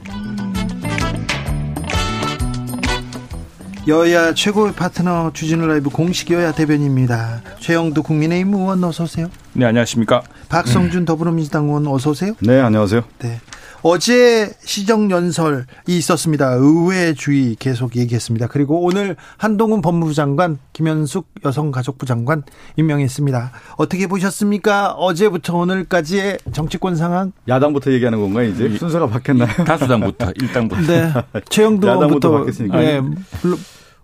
[3.88, 7.42] 여야 최고의 파트너 주진우 라이브 공식 여야 대변입니다.
[7.60, 9.32] 최영두 국민의힘 의원 어서 오세요.
[9.54, 10.22] 네 안녕하십니까.
[10.50, 12.34] 박성준 더불어민주당 의원 어서 오세요.
[12.42, 13.02] 네 안녕하세요.
[13.20, 13.40] 네.
[13.82, 16.54] 어제 시정연설이 있었습니다.
[16.54, 18.48] 의회주의 계속 얘기했습니다.
[18.48, 22.44] 그리고 오늘 한동훈 법무부 장관, 김현숙 여성가족부 장관
[22.76, 23.52] 임명했습니다.
[23.78, 24.92] 어떻게 보셨습니까?
[24.94, 27.32] 어제부터 오늘까지의 정치권 상황?
[27.48, 28.70] 야당부터 얘기하는 건가요, 이제?
[28.78, 29.50] 순서가 바뀌었나요?
[29.66, 30.82] 다수당부터, 일당부터.
[30.82, 31.14] 네.
[31.50, 32.78] 최영도 야당부터 바뀌었으니까.
[32.80, 33.02] 네.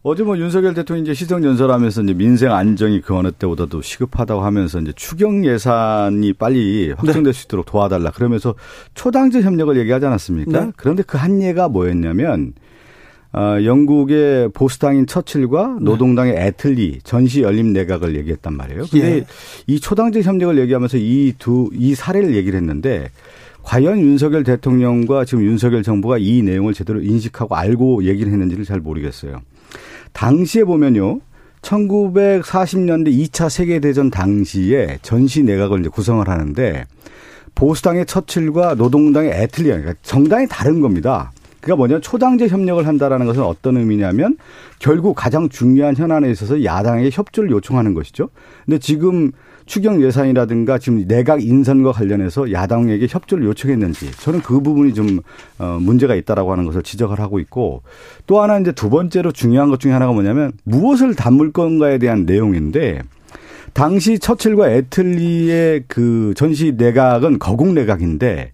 [0.08, 4.80] 어제 뭐 윤석열 대통령이 이제 시정 연설하면서 이제 민생 안정이 그 어느 때보다도 시급하다고 하면서
[4.80, 7.32] 이제 추경 예산이 빨리 확정될 네.
[7.34, 8.54] 수 있도록 도와달라 그러면서
[8.94, 10.66] 초당적 협력을 얘기하지 않았습니까?
[10.66, 10.72] 네.
[10.78, 12.54] 그런데 그 한 예가 뭐였냐면
[13.34, 15.86] 어, 영국의 보수당인 처칠과 네.
[15.86, 18.84] 노동당의 애틀리 전시 연립 내각을 얘기했단 말이에요.
[18.92, 19.26] 근데 예.
[19.66, 23.10] 이 초당제 협력을 얘기하면서 이두이 사례를 얘기를 했는데
[23.64, 29.42] 과연 윤석열 대통령과 지금 윤석열 정부가 이 내용을 제대로 인식하고 알고 얘기를 했는지를 잘 모르겠어요.
[30.16, 31.20] 당시에 보면요.
[31.62, 36.86] 1940년대 2차 세계대전 당시에 전시 내각을 이제 구성을 하는데
[37.54, 41.32] 보수당의 처칠과 노동당의 애틀리아, 그러니까 정당이 다른 겁니다.
[41.60, 44.38] 그러니까 뭐냐 초당제 협력을 한다라는 것은 어떤 의미냐면
[44.80, 48.30] 결국 가장 중요한 현안에 있어서 야당에게 협조를 요청하는 것이죠.
[48.66, 49.32] 근데 지금
[49.66, 55.20] 추경 예산이라든가 지금 내각 인선과 관련해서 야당에게 협조를 요청했는지 저는 그 부분이 좀
[55.58, 57.82] 어, 문제가 있다라고 하는 것을 지적을 하고 있고
[58.28, 63.02] 또 하나 이제 두 번째로 중요한 것 중에 하나가 뭐냐면 무엇을 담을 건가에 대한 내용인데
[63.74, 68.52] 당시 처칠과 애틀리의 그 전시 내각은 거국 내각인데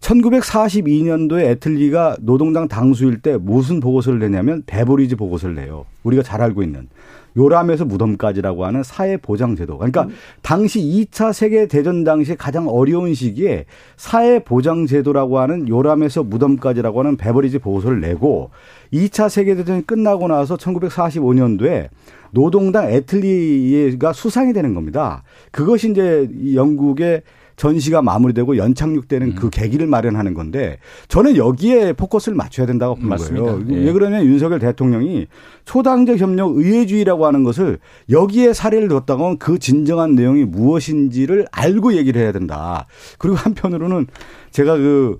[0.00, 5.86] 1942년도에 애틀리가 노동당 당수일 때 무슨 보고서를 내냐면 베버리지 보고서를 내요.
[6.02, 6.88] 우리가 잘 알고 있는
[7.36, 9.76] 요람에서 무덤까지라고 하는 사회 보장 제도.
[9.76, 10.14] 그러니까 음.
[10.42, 13.66] 당시 2차 세계 대전 당시 가장 어려운 시기에
[13.96, 18.50] 사회 보장 제도라고 하는 요람에서 무덤까지라고 하는 베버리지 보고서를 내고
[18.92, 21.88] 2차 세계 대전이 끝나고 나서 1945년도에
[22.30, 25.22] 노동당 애틀리가 수상이 되는 겁니다.
[25.52, 27.22] 그것이 이제 영국의
[27.56, 29.34] 전시가 마무리되고 연착륙되는 음.
[29.34, 33.46] 그 계기를 마련하는 건데 저는 여기에 포커스를 맞춰야 된다고 보는 맞습니다.
[33.46, 33.66] 거예요.
[33.70, 33.84] 예.
[33.84, 35.26] 왜 그러면 윤석열 대통령이
[35.64, 37.78] 초당적 협력 의회주의라고 하는 것을
[38.10, 42.86] 여기에 사례를 뒀다고 그 진정한 내용이 무엇인지를 알고 얘기를 해야 된다.
[43.18, 44.06] 그리고 한편으로는
[44.50, 45.18] 제가 그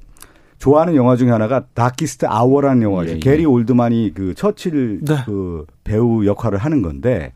[0.58, 3.10] 좋아하는 영화 중에 하나가 다키스트 아워라는 영화죠.
[3.10, 3.18] 예, 예.
[3.18, 5.16] 게리 올드만이 그 처칠 네.
[5.26, 7.32] 그 배우 역할을 하는 건데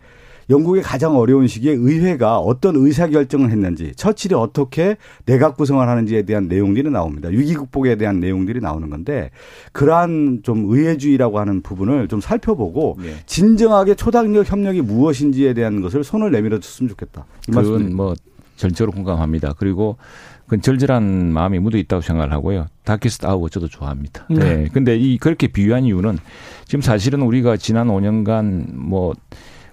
[0.51, 6.91] 영국의 가장 어려운 시기에 의회가 어떤 의사결정을 했는지 처칠이 어떻게 내각 구성을 하는지에 대한 내용들이
[6.91, 7.29] 나옵니다.
[7.29, 9.31] 위기 극복에 대한 내용들이 나오는 건데
[9.73, 13.15] 그러한 좀 의회주의라고 하는 부분을 좀 살펴보고 네.
[13.27, 17.27] 진정하게 초당력 협력이 무엇인지에 대한 것을 손을 내밀어 줬으면 좋겠다.
[17.47, 18.15] 그건 뭐
[18.57, 19.55] 전적으로 공감합니다.
[19.59, 19.97] 그리고
[20.45, 22.67] 그건 절절한 마음이 묻어 있다고 생각을 하고요.
[22.85, 24.27] 다키스트 아우 저도 좋아합니다.
[24.31, 24.39] 네.
[24.39, 24.69] 네.
[24.73, 26.19] 근데 이 그렇게 비유한 이유는
[26.65, 29.13] 지금 사실은 우리가 지난 5년간 뭐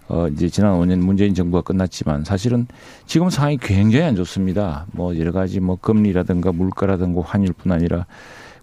[0.07, 2.67] 어, 이제 지난 5년 문재인 정부가 끝났지만 사실은
[3.07, 4.85] 지금 상황이 굉장히 안 좋습니다.
[4.91, 8.05] 뭐 여러 가지 뭐 금리라든가 물가라든가 환율뿐 아니라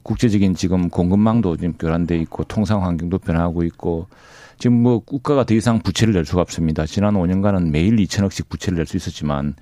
[0.02, 4.06] 국제적인 지금 공급망도 지금 교란돼 있고 통상 환경도 변하고 있고
[4.62, 6.86] 지금 뭐 국가가 더 이상 부채를 낼 수가 없습니다.
[6.86, 9.56] 지난 5년간은 매일 2천억씩 부채를 낼 수 있었지만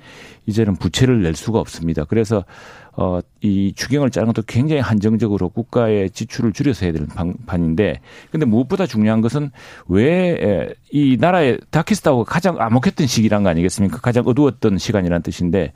[0.45, 2.05] 이제는 부채를 낼 수가 없습니다.
[2.05, 2.45] 그래서
[2.93, 7.09] 어, 이 추경을 짜는 것도 굉장히 한정적으로 국가의 지출을 줄여서 해야 되는
[7.47, 9.51] 판인데 근데 무엇보다 중요한 것은
[9.89, 14.01] 왜 이 나라의 다키스타우가 가장 암흑했던 시기란 거 아니겠습니까?
[14.01, 15.73] 가장 어두웠던 시간이라는 뜻인데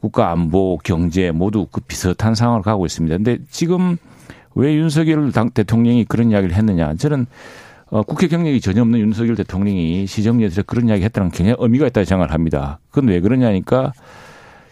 [0.00, 3.18] 국가 안보, 경제 모두 그 비슷한 상황을 가고 있습니다.
[3.18, 3.98] 근데 지금
[4.56, 6.94] 왜 윤석열 당 대통령이 그런 이야기를 했느냐?
[6.96, 7.26] 저는
[7.90, 12.32] 어, 국회 경력이 전혀 없는 윤석열 대통령이 시정연에서 그런 이야기 했다는 굉장히 의미가 있다고 생각을
[12.32, 12.80] 합니다.
[12.90, 13.92] 그건 왜 그러냐니까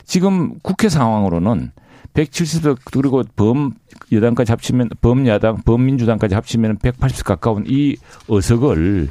[0.04, 1.72] 지금 국회 상황으로는
[2.12, 3.72] 170석 그리고 범
[4.12, 7.96] 여당까지 합치면 범 야당 범민주당까지 합치면 180석 가까운 이
[8.28, 9.08] 의석을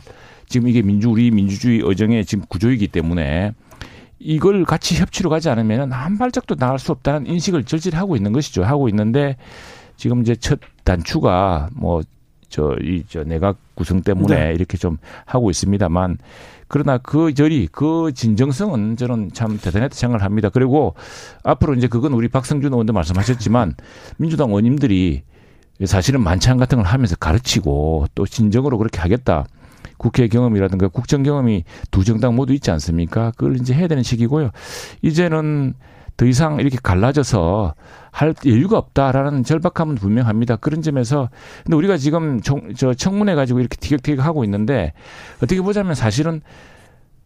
[0.47, 3.53] 지금 이게 민주 우리 민주주의 의정의 지금 구조이기 때문에
[4.19, 8.63] 이걸 같이 협치로 가지 않으면 한 발짝도 나갈 수 없다는 인식을 절실하고 있는 것이죠.
[8.63, 9.35] 하고 있는데
[9.97, 12.01] 지금 이제 첫 단추가 뭐
[12.55, 14.53] 저 이 저 내각 구성 때문에 네.
[14.53, 16.17] 이렇게 좀 하고 있습니다만
[16.67, 20.49] 그러나 그 절이 그 진정성은 저는 참 대단했다 생각을 합니다.
[20.49, 20.95] 그리고
[21.43, 23.75] 앞으로 이제 그건 우리 박성준 의원도 말씀하셨지만
[24.17, 25.23] 민주당 의원님들이
[25.85, 29.45] 사실은 만찬 같은 걸 하면서 가르치고 또 진정으로 그렇게 하겠다.
[29.97, 33.31] 국회 경험이라든가 국정 경험이 두 정당 모두 있지 않습니까?
[33.31, 34.51] 그걸 이제 해야 되는 시기고요.
[35.01, 35.73] 이제는
[36.17, 37.75] 더 이상 이렇게 갈라져서
[38.15, 40.55] 할 여유가 없다라는 절박함은 분명합니다.
[40.55, 41.29] 그런 점에서
[41.65, 44.93] 근데 우리가 지금 청, 저 청문회 가지고 이렇게 티격태격 하고 있는데
[45.43, 46.39] 어떻게 보자면 사실은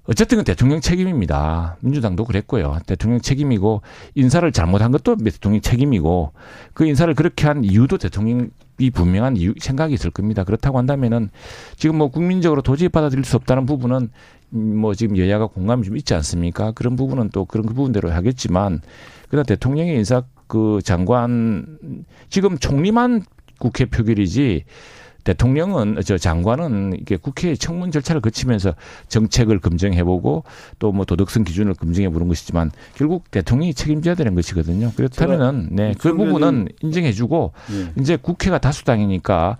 [0.08, 1.78] 어쨌든 대통령 책임입니다.
[1.82, 2.80] 민주당도 그랬고요.
[2.88, 3.84] 대통령 책임이고
[4.15, 6.34] 인사를 잘못한 것도 대통령 책임이고
[6.73, 8.49] 그 인사를 그렇게 한 이유도 대통령이
[8.91, 10.43] 분명한 이유 생각이 있을 겁니다.
[10.43, 11.30] 그렇다고 한다면은
[11.75, 14.10] 지금 뭐 국민적으로 도저히 받아들일 수 없다는 부분은
[14.49, 16.71] 뭐 지금 여야가 공감이 좀 있지 않습니까?
[16.71, 18.82] 그런 부분은 또 그런 그 부분대로 하겠지만
[19.30, 21.78] 그러나 대통령의 인사 그 장관
[22.30, 23.24] 지금 총리만
[23.60, 24.66] 국회 표결이지
[25.24, 28.74] 대통령은 저 장관은 이게 국회 청문 절차를 거치면서
[29.10, 30.44] 정책을 검증해보고
[30.80, 34.92] 또 뭐 도덕성 기준을 검증해 보는 것이지만 결국 대통령이 책임져야 되는 것이거든요.
[34.96, 38.02] 그렇다면은 네그 부분은 인정해주고 네.
[38.02, 39.58] 이제 국회가 다수당이니까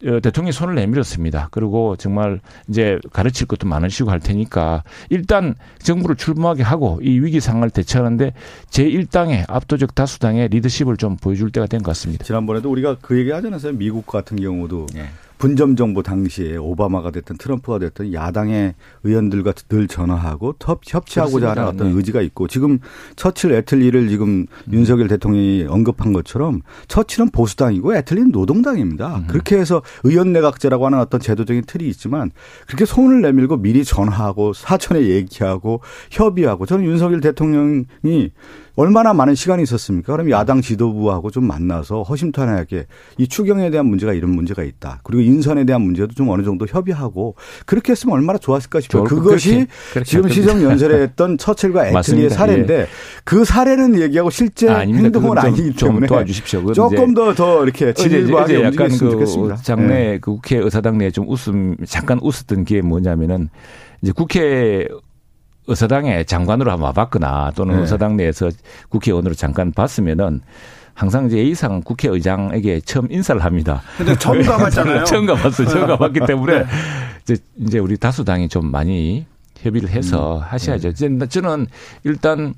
[0.00, 1.48] 대통령이 손을 내밀었습니다.
[1.50, 7.70] 그리고 정말 이제 가르칠 것도 많으시고 할 테니까 일단 정부를 출범하게 하고 이 위기 상황을
[7.70, 8.32] 대처하는데
[8.70, 12.24] 제1당의 압도적 다수당의 리더십을 좀 보여줄 때가 된 것 같습니다.
[12.24, 13.72] 지난번에도 우리가 그 얘기 하지 않았어요?
[13.72, 15.08] 미국 같은 경우도 네.
[15.40, 18.74] 분점 정부 당시에 오바마가 됐든 트럼프가 됐든 야당의
[19.04, 20.54] 의원들과 늘 전화하고
[20.86, 21.96] 협치하고자 하는 어떤 네.
[21.96, 22.78] 의지가 있고 지금
[23.16, 24.46] 처칠 애틀리를 지금 음.
[24.70, 29.16] 윤석열 대통령이 언급한 것처럼 처칠은 보수당이고 애틀리는 노동당입니다.
[29.16, 29.26] 음.
[29.28, 32.30] 그렇게 해서 의원 내각제라고 하는 어떤 제도적인 틀이 있지만
[32.66, 37.86] 그렇게 손을 내밀고 미리 전화하고 사전에 얘기하고 협의하고 저는 윤석열 대통령이
[38.76, 40.12] 얼마나 많은 시간이 있었습니까?
[40.12, 42.86] 그럼 야당 지도부하고 좀 만나서 허심탄회하게
[43.18, 45.00] 이 추경에 대한 문제가 이런 문제가 있다.
[45.02, 47.34] 그리고 인선에 대한 문제도 좀 어느 정도 협의하고
[47.66, 49.04] 그렇게 했으면 얼마나 좋았을까 싶어요.
[49.04, 52.86] 그것이 그렇게, 그렇게 지금 시정 연설에 했던 처칠과 애틀리의 사례인데 예.
[53.24, 56.72] 그 사례는 얘기하고 실제 아, 행동은 아니기 때문에 도와주십시오.
[56.72, 59.56] 조금 더더 이렇게 진일보하게 약간 그 좋겠습니다.
[59.56, 60.18] 장내 네.
[60.18, 63.48] 그 국회 의사당 내에 좀 웃음 잠깐 웃었던 게 뭐냐면은
[64.02, 64.86] 이제 국회
[65.66, 67.82] 의사당에 장관으로 한번 와봤거나 또는 네.
[67.82, 68.50] 의사당 내에서
[68.88, 70.40] 국회의원으로 잠깐 봤으면은
[70.94, 73.82] 항상 이제 A상 국회의장에게 처음 인사를 합니다.
[73.96, 75.04] 근데 처음 가봤잖아요.
[75.06, 75.68] 처음 가봤어요.
[75.68, 76.66] 처음 가봤기 때문에 네.
[77.22, 79.24] 이제, 이제 우리 다수당이 좀 많이
[79.56, 80.42] 협의를 해서 음.
[80.42, 80.92] 하셔야죠.
[80.92, 81.26] 네.
[81.26, 81.66] 저는
[82.04, 82.54] 일단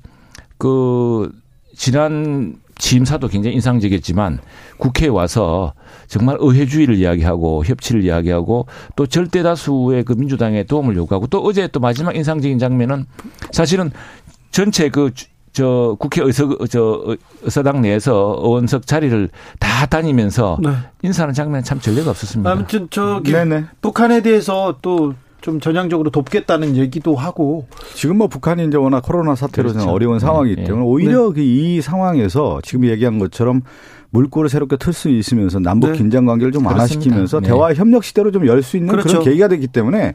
[0.57, 1.31] 그
[1.75, 4.39] 지난 취임사도 굉장히 인상적이었지만
[4.77, 5.73] 국회에 와서
[6.07, 8.67] 정말 의회주의를 이야기하고 협치를 이야기하고
[8.97, 13.05] 또 절대 다수의 그 민주당의 도움을 요구하고 또 어제 또 마지막 인상적인 장면은
[13.51, 13.89] 사실은
[14.51, 20.71] 전체 그저 국회 의서 저 의사당 내에서 의원석 자리를 다 다니면서 네.
[21.03, 22.51] 인사하는 장면 참 전례가 없었습니다.
[22.51, 23.63] 아무튼 저기 네네.
[23.79, 25.13] 북한에 대해서 또
[25.43, 29.89] 좀 전향적으로 돕겠다는 얘기도 하고 지금 뭐 북한이 이제 워낙 코로나 사태로 그렇죠.
[29.91, 30.63] 어려운 상황이기 네.
[30.63, 31.43] 때문에 오히려 네.
[31.43, 33.61] 이 상황에서 지금 얘기한 것처럼
[34.11, 35.97] 물꼬를 새롭게 틀 수 있으면서 남북 네.
[35.97, 37.47] 긴장 관계를 좀 완화시키면서 네.
[37.47, 39.09] 대화 협력 시대로 좀 열 수 있는 그렇죠.
[39.09, 40.13] 그런 계기가 됐기 때문에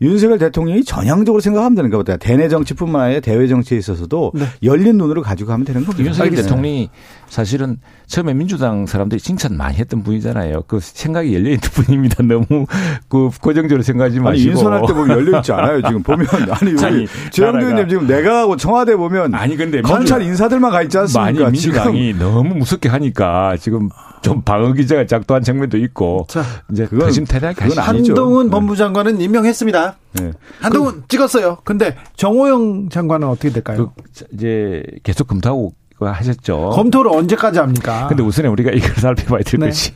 [0.00, 4.44] 윤석열 대통령이 전향적으로 생각하면 되는 것보다 대내 정치뿐만 아니라 대외 정치에 있어서도 네.
[4.62, 6.02] 열린 눈으로 가지고 가면 되는 겁니다.
[6.06, 6.88] 윤석열 대통령이
[7.28, 7.76] 사실은
[8.10, 10.64] 처음에 민주당 사람들이 칭찬 많이 했던 분이잖아요.
[10.66, 12.24] 그 생각이 열려 있는 분입니다.
[12.24, 12.66] 너무
[13.08, 14.28] 그 고정적으로 생각하지 마시고.
[14.28, 15.80] 아니, 인선할 때 보면 열려 있지 않아요.
[15.86, 20.82] 지금 보면 아니 우리 최영도 의원님 지금 내가하고 청와대 보면 아니 근데 검찰 인사들만 가
[20.82, 21.32] 있지 않습니까?
[21.44, 23.88] 많이 민주당이 너무 무섭게 하니까 지금
[24.22, 26.42] 좀 방어 기제가 작동한 측면도 있고 자,
[26.72, 28.12] 이제 그건 심 태대하게 그건 아니죠.
[28.12, 28.50] 한동훈 네.
[28.50, 29.96] 법무장관은 임명했습니다.
[30.14, 30.32] 네.
[30.60, 31.58] 한동훈 그, 찍었어요.
[31.64, 33.92] 근데 정호영 장관은 어떻게 될까요?
[33.96, 34.02] 그,
[34.34, 35.74] 이제 계속 검토하고
[36.08, 36.70] 하셨죠.
[36.70, 38.06] 검토를 언제까지 합니까?
[38.08, 39.66] 근데 우선에 우리가 이걸 살펴봐야 될 네.
[39.66, 39.92] 것이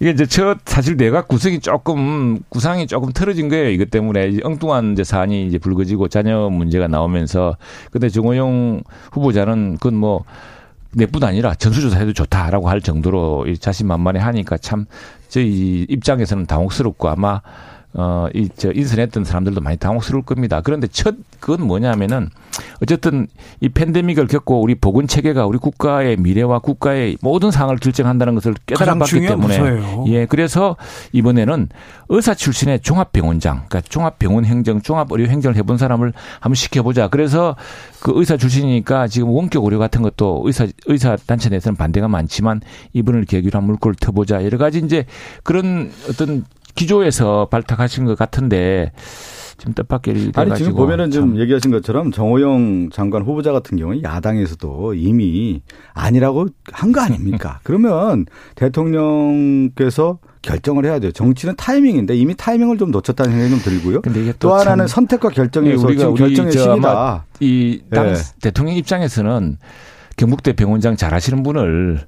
[0.00, 3.68] 이게 이제 첫 사실 내각 구성이 조금 구상이 조금 틀어진 거예요.
[3.68, 7.56] 이것 때문에 엉뚱한 이제 사안이 이제 불거지고 자녀 문제가 나오면서
[7.90, 10.24] 근데 정호영 후보자는 그건 뭐
[10.92, 14.86] 내뿐 아니라 전수조사해도 좋다라고 할 정도로 자신만만해 하니까 참
[15.28, 17.42] 저희 입장에서는 당혹스럽고 아마
[17.92, 20.60] 어, 이, 저, 인선했던 사람들도 많이 당혹스러울 겁니다.
[20.62, 22.30] 그런데 첫, 그건 뭐냐면은,
[22.82, 23.26] 어쨌든
[23.60, 29.20] 이 팬데믹을 겪고 우리 보건 체계가 우리 국가의 미래와 국가의 모든 상황을 결정한다는 것을 깨달아봤기
[29.20, 29.58] 때문에.
[29.58, 30.04] 무서워요.
[30.08, 30.76] 예, 그래서
[31.12, 31.68] 이번에는
[32.08, 37.08] 의사 출신의 종합병원장, 그러니까 종합병원 행정, 종합의료 행정을 해본 사람을 한번 시켜보자.
[37.08, 37.56] 그래서
[38.00, 42.60] 그 의사 출신이니까 지금 원격 의료 같은 것도 의사, 의사 단체 내에서는 반대가 많지만
[42.92, 44.44] 이분을 계기로 한 물꼬를 터보자.
[44.44, 45.06] 여러 가지 이제
[45.42, 48.92] 그런 어떤 기조에서 발탁하신 것 같은데
[49.58, 55.60] 지금 뜻밖의 아니 지금 보면은 좀 얘기하신 것처럼 정호영 장관 후보자 같은 경우는 야당에서도 이미
[55.92, 57.60] 아니라고 한 거 아닙니까?
[57.64, 61.12] 그러면 대통령께서 결정을 해야 돼요.
[61.12, 64.00] 정치는 타이밍인데 이미 타이밍을 좀 놓쳤다는 생각이 좀 들고요.
[64.00, 67.26] 근데 이게 또, 또 하나는 선택과 결정에서 네, 지금 결정의 시기다.
[67.40, 68.20] 이당 네.
[68.40, 69.58] 대통령 입장에서는
[70.16, 72.00] 경북대 병원장 잘하시는 분을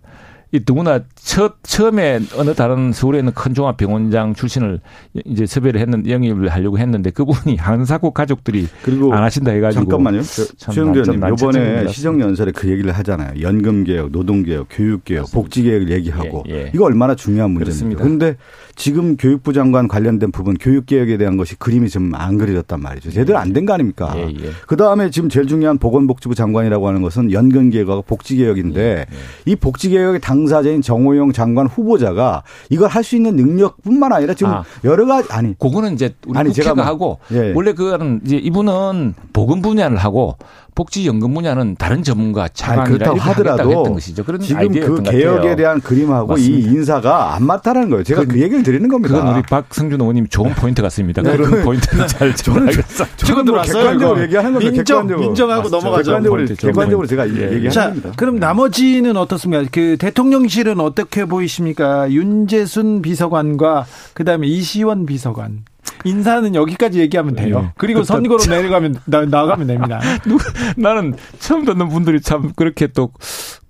[0.55, 4.81] 이 누구나 첫 처음에 어느 다른 서울에 있는 큰 종합병원장 출신을
[5.25, 10.21] 이제 섭외를 했는 영입을 하려고 했는데 그분이 한사고 가족들이 그리고 안 하신다 해가지고 잠깐만요.
[10.59, 13.41] 최영대님 이번에 시정연설에 그 얘기를 하잖아요.
[13.41, 16.71] 연금 개혁, 노동 개혁, 교육 개혁, 복지 개혁을 얘기하고 예, 예.
[16.75, 18.03] 이거 얼마나 중요한 문제입니다.
[18.03, 18.37] 그런데
[18.77, 23.11] 지금 교육부 장관 관련된 부분 교육 개혁에 대한 것이 그림이 좀 안 그려졌단 말이죠.
[23.11, 24.13] 제대로 안 된 거 아닙니까?
[24.17, 24.51] 예, 예.
[24.67, 29.51] 그 다음에 지금 제일 중요한 보건복지부 장관이라고 하는 것은 연금 개혁하고 복지 개혁인데 예, 예.
[29.51, 34.53] 이 복지 개혁의 당 사자인 정호영 장관 후보자가 이걸 할 수 있는 능력뿐만 아니라 지금
[34.53, 37.53] 아, 여러 가지 아니 그거는 이제 우리 아니, 국회가 제가 뭐, 하고 예.
[37.53, 40.37] 원래 그거는 이제 이분은 보건 분야를 하고
[40.75, 44.25] 복지연금 분야는 다른 전문가 차관이라 하더라도 했던 것이죠.
[44.25, 46.71] 그런 지금 그 개혁에 대한 그림하고 맞습니다.
[46.71, 48.05] 이 인사가 안 맞다는 거예요.
[48.05, 49.17] 제가 그, 그, 얘기를 드리는 겁니다.
[49.17, 51.23] 그건 우리 박승준 의원님 좋은 포인트 같습니다.
[51.23, 52.71] 네, 그런 그, 포인트는 잘 저는
[53.17, 54.67] 저는 뭐 객관적으로 얘기하는 거죠.
[54.69, 56.13] 인정, 인정하고 넘어가죠.
[56.13, 57.53] 객관적으로, 객관적으로 제가 예.
[57.53, 58.13] 얘기하는 자, 겁니다.
[58.17, 59.65] 그럼 나머지는 어떻습니까?
[59.71, 62.11] 그 대통령실은 어떻게 보이십니까?
[62.11, 65.65] 윤재순 비서관과 그다음에 이시원 비서관
[66.05, 67.61] 인사는 여기까지 얘기하면 돼요.
[67.61, 67.73] 네.
[67.77, 70.01] 그리고 선거로 내려가면 나, 나가면 됩니다.
[70.77, 73.11] 나는 처음 듣는 분들이 참 그렇게 또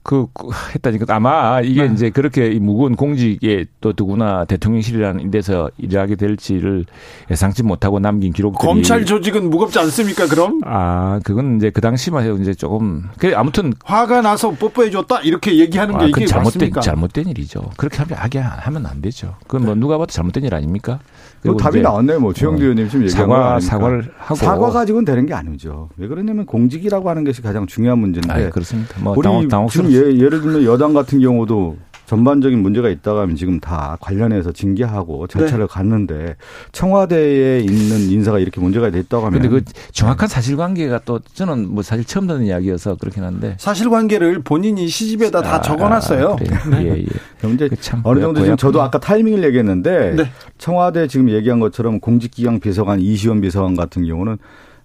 [0.03, 1.95] 그, 그 했다니까 아마 이게 네.
[1.95, 6.87] 이제 그렇게 무거운 공직에 또 누구나 대통령실이라는 데서 일하게 될지를
[7.31, 10.27] 예상치 못하고 남긴 기록들이 검찰 조직은 무겁지 않습니까?
[10.27, 10.61] 그럼?
[10.65, 15.57] 아 그건 이제 그 당시만 해도 이제 조금 그 아무튼 화가 나서 뽀뽀해 줬다 이렇게
[15.59, 16.81] 얘기하는 게 아, 이게 잘못된 맞습니까?
[16.81, 17.71] 잘못된 일이죠.
[17.77, 19.37] 그렇게 하면 하게 하면 안 되죠.
[19.47, 19.81] 그건 뭐 네.
[19.81, 20.99] 누가 봐도 잘못된 일 아닙니까?
[21.45, 22.21] 뭐 답이 나왔네요.
[22.21, 25.89] 뭐 주영기 어, 의원님 지금 얘기한 사과 사과를 하고 사과 가지고는 되는 게 아니죠.
[25.97, 28.33] 왜 그러냐면 공직이라고 하는 것이 가장 중요한 문제인데.
[28.33, 28.95] 아, 그렇습니다.
[29.01, 31.77] 뭐 우리 당혹 지금 예, 예를 들면 여당 같은 경우도
[32.13, 35.67] 전반적인 문제가 있다가 하면 지금 다 관련해서 징계하고 절차를 네.
[35.67, 36.37] 갔는데
[36.73, 42.05] 청와대에 있는 인사가 이렇게 문제가 됐다고 하면 근데 그 정확한 사실관계가 또 저는 뭐 사실
[42.05, 46.37] 처음 듣는 이야기여서 그렇긴 한데 사실관계를 본인이 시집에다 아, 다 적어놨어요.
[46.39, 46.85] 아, 네.
[46.85, 47.07] 예, 예.
[47.39, 50.31] 그럼 이제 그 어느 정도 지금 저도 아까 타이밍을 얘기했는데 네.
[50.59, 54.37] 청와대 지금 얘기한 것처럼 공직기강 비서관 이시원 비서관 같은 경우는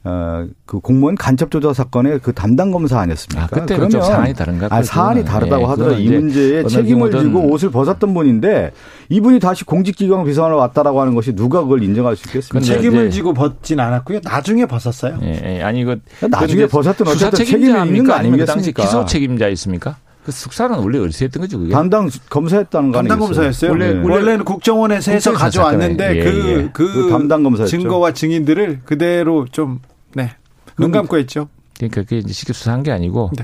[0.08, 3.44] 어, 그 공무원 간첩 조작 사건의 그 담당 검사 아니었습니까?
[3.44, 4.68] 아, 그때 그러면 사안이 다른가?
[4.70, 8.72] 아, 사안이 다르다고 예, 하더라도 이 문제에 책임을 지고 옷을 벗었던 분인데
[9.10, 12.66] 이분이 다시 공직기강 비서관으로 왔다라고 하는 것이 누가 그걸 인정할 수 있겠습니까?
[12.66, 14.22] 책임을 지고 벗진 않았고요.
[14.24, 15.20] 나중에 벗었어요.
[15.24, 15.62] 예, 예.
[15.62, 15.98] 아니 이거
[16.30, 18.46] 나중에 벗었던 어쨌든 책임이 있는 거 아니겠습니까?
[18.46, 19.98] 그 당시 기소 책임자 있습니까?
[20.28, 21.72] 그 숙사는 원래 어디서 했던 거죠, 그게?
[21.72, 23.72] 담당 검사했다는 거 담당 검사였어요.
[23.72, 24.02] 원래, 네.
[24.02, 26.70] 원래는 국정원에서 해서 가져왔는데 예, 그, 예.
[26.74, 27.70] 그, 그 담당 검사였죠.
[27.70, 29.80] 증거와 증인들을 그대로 좀,
[30.14, 30.32] 네.
[30.78, 31.50] 눈 감고 했죠.
[31.78, 33.32] 그러니까 그게 이제 직접 수사한 게 아니고.
[33.38, 33.44] 네.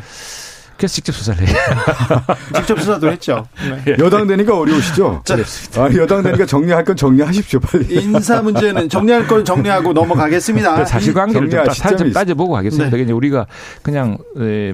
[0.76, 1.56] 그래서 직접 수사를 해요.
[2.58, 3.48] 직접 수사도 했죠.
[3.86, 3.96] 네.
[4.00, 5.22] 여당 되니까 어려우시죠?
[5.24, 5.36] 자,
[5.78, 8.02] 아, 여당 되니까 정리할 건 정리하십시오, 빨리.
[8.04, 10.84] 인사 문제는 정리할 건 정리하고 넘어가겠습니다.
[10.86, 12.98] 사실관계를 좀 살짝 따져보고 가겠습니다.
[12.98, 13.12] 네.
[13.12, 13.46] 우리가
[13.84, 14.18] 그냥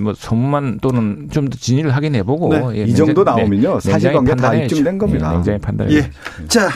[0.02, 2.80] 뭐 소문만 또는 좀 더 진위를 확인해보고 네.
[2.80, 3.92] 예, 이 정도 나오면요 네.
[3.92, 5.30] 사실관계 다 입증된 겁니다.
[5.32, 5.94] 예, 굉장히 판단해.
[5.96, 6.12] 예.
[6.48, 6.70] 자.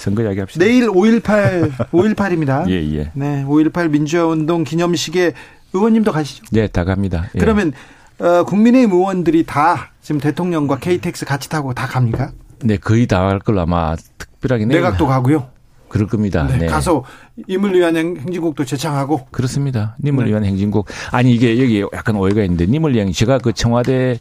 [0.00, 0.64] 선거 이야기 합시다.
[0.64, 2.66] 내일 5.18, 5.18입니다.
[2.70, 3.10] 예, 예.
[3.14, 5.32] 네, 5.18 민주화 운동 기념식에
[5.72, 6.44] 의원님도 가시죠?
[6.50, 7.28] 네, 다 갑니다.
[7.34, 7.38] 예.
[7.38, 7.72] 그러면
[8.18, 12.32] 어, 국민의힘 의원들이 다 지금 대통령과 KTX 같이 타고 다 갑니까?
[12.62, 15.48] 네, 거의 다 갈 걸로 아마 특별하게 내각도 가고요.
[15.88, 16.46] 그럴 겁니다.
[16.46, 16.66] 네, 네.
[16.66, 17.04] 가서
[17.48, 19.96] 임을 위한 행진곡도 제창하고 그렇습니다.
[20.04, 20.30] 님을 네.
[20.30, 24.18] 위한 행진곡 아니 이게 여기 약간 오해가 있는데 님을 위한 제가 그 청와대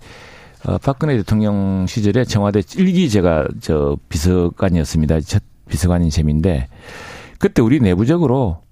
[0.66, 5.22] 어, 박근혜 대통령 시절에 청와대 일기 제가 저 비서관이었습니다.
[5.22, 6.68] 첫 비서관인 셈인데
[7.40, 8.64] 그때 우리 내부적으로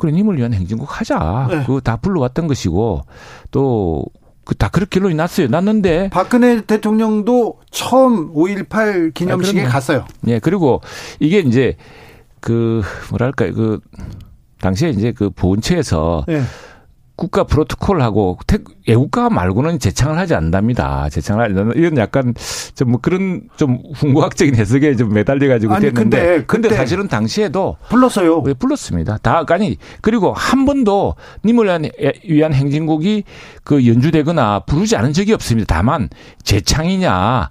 [0.00, 1.48] 그래 님을 위한 행진곡 하자.
[1.50, 1.64] 네.
[1.64, 3.02] 그거 다 불러왔던 것이고
[3.50, 4.04] 또
[4.48, 5.46] 그 다 그렇게 결론이 났어요.
[5.48, 10.06] 났는데 박근혜 대통령도 처음 5.18 기념식에 아, 갔어요.
[10.26, 10.38] 예.
[10.38, 10.80] 그리고
[11.20, 11.76] 이게 이제
[12.40, 12.80] 그
[13.10, 13.52] 뭐랄까요.
[13.52, 13.80] 그
[14.62, 16.40] 당시에 이제 그 보훈처에서 네.
[17.18, 18.38] 국가 프로토콜하고
[18.86, 21.08] 애국가 말고는 재창을 하지 않답니다.
[21.10, 22.32] 재창을 하는 이런 약간
[22.74, 28.42] 좀 뭐 그런 좀 훈구학적인 해석에 좀 매달려 가지고 됐는데 근데, 근데 사실은 당시에도 불렀어요.
[28.46, 29.18] 네, 불렀습니다.
[29.18, 31.90] 다 아니 그리고 한 번도 님을 위한,
[32.24, 33.24] 위한 행진곡이
[33.64, 35.74] 그 연주되거나 부르지 않은 적이 없습니다.
[35.74, 36.08] 다만
[36.44, 37.50] 재창이냐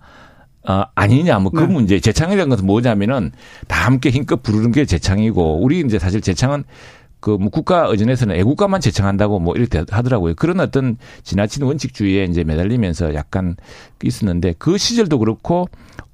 [0.70, 1.68] 어, 아니냐, 뭐 그 네.
[1.68, 2.00] 문제.
[2.00, 3.32] 재창이라는 것은 뭐냐면은
[3.68, 6.66] 다 함께 힘껏 부르는 게 재창이고, 우리 이제 사실 재창은
[7.28, 10.36] 그 뭐 국가 의전에서는 애국가만 제청한다고 뭐 이렇게 하더라고요.
[10.36, 13.58] 그런 어떤 지나친 원칙주의에 이제 매달리면서 약간
[14.02, 15.68] 있었는데 그 시절도 그렇고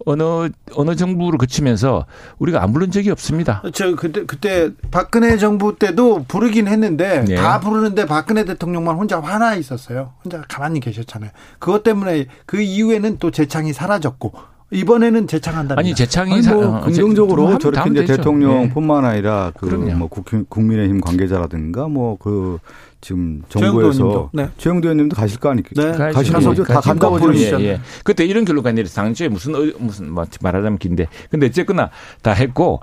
[0.05, 2.07] 어느 어느 정부를 거치면서
[2.39, 3.61] 우리가 안 부른 적이 없습니다.
[3.73, 7.35] 저 그때 그때 박근혜 정부 때도 부르긴 했는데 네.
[7.35, 10.13] 다 부르는데 박근혜 대통령만 혼자 화나 있었어요.
[10.23, 11.29] 혼자 가만히 계셨잖아요.
[11.59, 14.33] 그것 때문에 그 이후에는 또 재창이 사라졌고
[14.73, 15.75] 이번에는 재창한다.
[15.77, 19.07] 아니 재창이 아니, 뭐 어, 긍정적으로 저렇게 이제 대통령뿐만 네.
[19.09, 20.09] 아니라 그뭐
[20.49, 22.59] 국민의힘 관계자라든가 뭐 그
[23.01, 24.49] 지금 정부에서 네.
[24.57, 25.91] 최영도 의원님도 가실 거 아니까 네.
[26.13, 26.63] 가시는 거죠.
[26.63, 27.59] 다 간다고 보시죠.
[27.59, 27.79] 예, 예.
[28.05, 31.89] 그때 이런 결론가 아니라 당초에 무슨 무슨 뭐 말하자면 긴데 근데 어쨌거나
[32.21, 32.79] 다 했고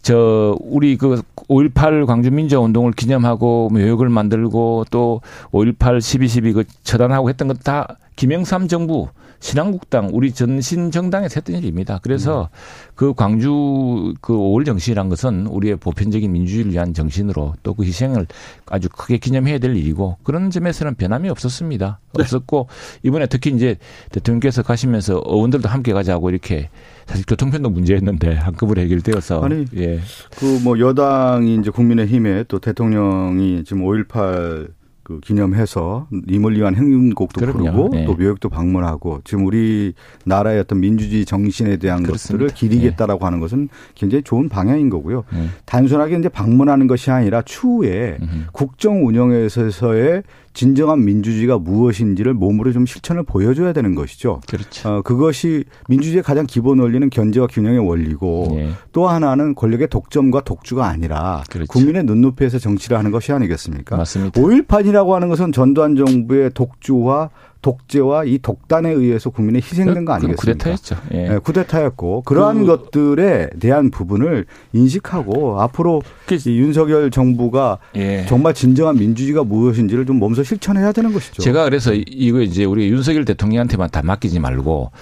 [0.00, 7.28] 저 우리 그 5.18 광주 민주화 운동을 기념하고 묘역을 만들고 또 5.18 12.12 그 처단하고
[7.28, 9.08] 했던 것 다 김영삼 정부
[9.44, 12.00] 신한국당 우리 전신 정당에서 했던 일입니다.
[12.02, 12.56] 그래서 음.
[12.94, 18.26] 그 광주 그 5월 정신이란 것은 우리의 보편적인 민주주의를 위한 정신으로 또 그 희생을
[18.66, 21.98] 아주 크게 기념해야 될 일이고 그런 점에서는 변함이 없었습니다.
[22.14, 22.22] 네.
[22.22, 22.68] 없었고
[23.02, 23.76] 이번에 특히 이제
[24.12, 26.70] 대통령께서 가시면서 의원들도 함께 가자고 이렇게
[27.06, 30.00] 사실 교통편도 문제였는데 한꺼번에 해결되어서 아니 예.
[30.38, 34.68] 그 뭐 여당이 이제 국민의힘에 또 대통령이 지금 5.18
[35.04, 37.58] 그 기념해서 임을 위한 행진곡도 그럼요.
[37.58, 38.04] 부르고 네.
[38.06, 39.92] 또 묘역도 방문하고 지금 우리
[40.24, 42.46] 나라의 어떤 민주주의 정신에 대한 그렇습니다.
[42.46, 43.24] 것들을 기리겠다라고 네.
[43.26, 45.24] 하는 것은 굉장히 좋은 방향인 거고요.
[45.32, 45.48] 네.
[45.66, 48.46] 단순하게 이제 방문하는 것이 아니라 추후에 음흠.
[48.52, 50.22] 국정 운영에서의
[50.54, 54.40] 진정한 민주주의가 무엇인지를 몸으로 좀 실천을 보여줘야 되는 것이죠.
[54.48, 54.88] 그렇죠.
[54.88, 58.70] 어, 그것이 민주주의의 가장 기본 원리는 견제와 균형의 원리고 네.
[58.92, 61.70] 또 하나는 권력의 독점과 독주가 아니라 그렇죠.
[61.70, 63.96] 국민의 눈높이에서 정치를 하는 것이 아니겠습니까?
[63.96, 64.40] 맞습니다.
[64.40, 67.30] 5.18 국민이라고 하는 것은 전두환 정부의 독주와
[67.64, 70.40] 독재와 이 독단에 의해서 국민의 희생된 거 아니겠습니까?
[70.40, 70.96] 쿠데타였죠.
[71.14, 71.28] 예.
[71.30, 74.44] 네, 쿠데타였고 그러한 그, 것들에 대한 부분을
[74.74, 78.26] 인식하고 앞으로 그, 이 윤석열 정부가 예.
[78.28, 81.40] 정말 진정한 민주주의가 무엇인지를 좀 몸소 실천해야 되는 것이죠.
[81.40, 84.92] 제가 그래서 이거 이제 우리 윤석열 대통령한테만 다 맡기지 말고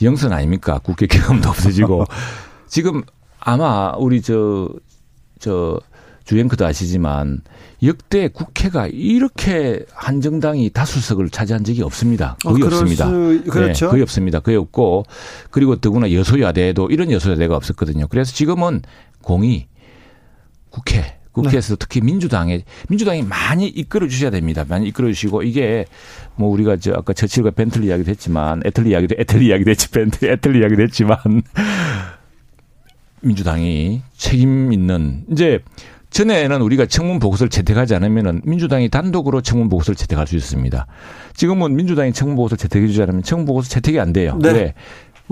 [0.00, 0.78] 영선 아닙니까?
[0.78, 2.04] 국회 경험도 없어지고
[2.68, 3.02] 지금
[3.40, 4.68] 아마 우리 저
[5.42, 5.80] 저
[6.24, 7.40] 주행크도 아시지만
[7.82, 12.36] 역대 국회가 이렇게 한정당이 다수석을 차지한 적이 없습니다.
[12.44, 13.08] 거의 어, 없습니다.
[13.08, 13.86] 수, 그렇죠.
[13.86, 14.40] 네, 거의 없습니다.
[14.40, 15.04] 거의 없고
[15.50, 18.06] 그리고 더구나 여소야대도 이런 여소야대가 없었거든요.
[18.08, 18.82] 그래서 지금은
[19.22, 19.66] 공이
[20.70, 21.78] 국회 국회에서 네.
[21.78, 24.64] 특히 민주당에 민주당이 많이 이끌어 주셔야 됩니다.
[24.68, 25.86] 많이 이끌어 주시고 이게
[26.36, 30.60] 뭐 우리가 저 아까 저칠과 벤틀리 이야기도 했지만 애틀리 이야기도 애틀리 이야기도 했지 벤틀리 애틀리
[30.60, 31.16] 이야기도 했지만
[33.22, 35.60] 민주당이 책임 있는 이제
[36.12, 40.86] 전에는 우리가 청문 보고서를 채택하지 않으면 민주당이 단독으로 청문 보고서를 채택할 수 있습니다.
[41.34, 44.38] 지금은 민주당이 청문 보고서를 채택해 주지 않으면 청문 보고서 채택이 안 돼요.
[44.40, 44.52] 네.
[44.52, 44.74] 왜?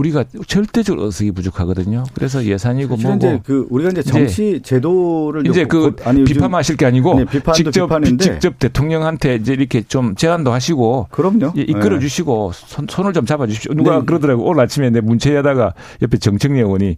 [0.00, 2.04] 우리가 절대적으로 어석이 부족하거든요.
[2.14, 6.86] 그래서 예산이고 뭐고 이제 그 우리가 이제 정치 이제 제도를 이제 그 아니 비판하실 게
[6.86, 8.24] 아니고 네, 직접 비판인데.
[8.24, 11.52] 직접 대통령한테 이제 이렇게 좀 제안도 하시고 그럼요.
[11.54, 12.00] 이끌어 네.
[12.00, 13.74] 주시고 손, 손을 좀 잡아 주십시오.
[13.74, 14.04] 누가 네.
[14.04, 16.96] 그러더라고 오늘 아침에 내 문체하다가 옆에 정청래 의원이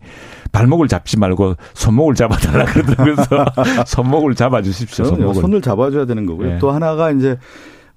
[0.53, 3.45] 발목을 잡지 말고 손목을 잡아달라 그러더라고요.
[3.87, 5.05] 손목을 잡아 주십시오.
[5.07, 5.41] 손목을.
[5.41, 6.49] 손을 잡아줘야 되는 거고요.
[6.49, 6.59] 네.
[6.59, 7.37] 또 하나가 이제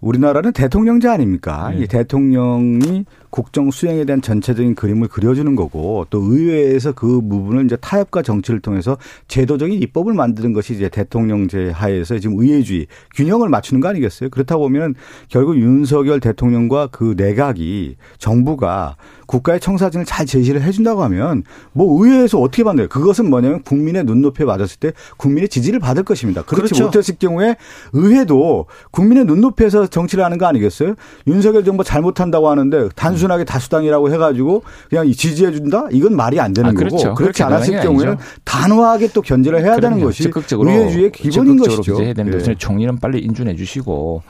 [0.02, 1.72] 우리나라는 대통령제 아닙니까?
[1.72, 1.84] 네.
[1.84, 3.06] 이 대통령이
[3.36, 8.98] 국정 수행에 대한 전체적인 그림을 그려주는 거고 또 의회에서 그 부분을 이제 타협과 정치를 통해서
[9.28, 14.30] 제도적인 입법을 만드는 것이 이제 대통령제 하에서 지금 의회주의 균형을 맞추는 거 아니겠어요?
[14.30, 14.96] 그렇다 보면
[15.28, 18.96] 결국 윤석열 대통령과 그 내각이 정부가
[19.26, 22.88] 국가의 청사진을 잘 제시를 해준다고 하면 뭐 의회에서 어떻게 받나요?
[22.88, 26.44] 그것은 뭐냐면 국민의 눈높이에 맞았을 때 국민의 지지를 받을 것입니다.
[26.44, 26.86] 그렇지 그렇죠.
[26.86, 27.58] 못했을 경우에
[27.94, 30.96] 의회도 국민의 눈높이에서 정치를 하는 거 아니겠어요?
[31.28, 35.88] 윤석열 정부 잘못한다고 하는데 단순 단순하게 다수당이라고 해가지고 그냥 지지해 준다?
[35.92, 36.98] 이건 말이 안 되는 아, 그렇죠.
[36.98, 38.26] 거고 그렇지 않았을 경우에는 아니죠.
[38.44, 39.96] 단호하게 또 견제를 해야 그럼요.
[39.96, 42.02] 되는 것이 적극적으로 의회주의의 기본인 것이죠.
[42.02, 42.38] 해야 됩니다.
[42.40, 42.56] 네.
[42.58, 44.24] 총리는 빨리 인준해 주시고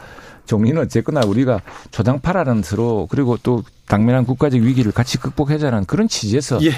[0.46, 6.72] 총리는 어쨌거나 우리가 초당파라는 서로 그리고 또 당면한 국가적 위기를 같이 극복하자는 그런 취지에서 예.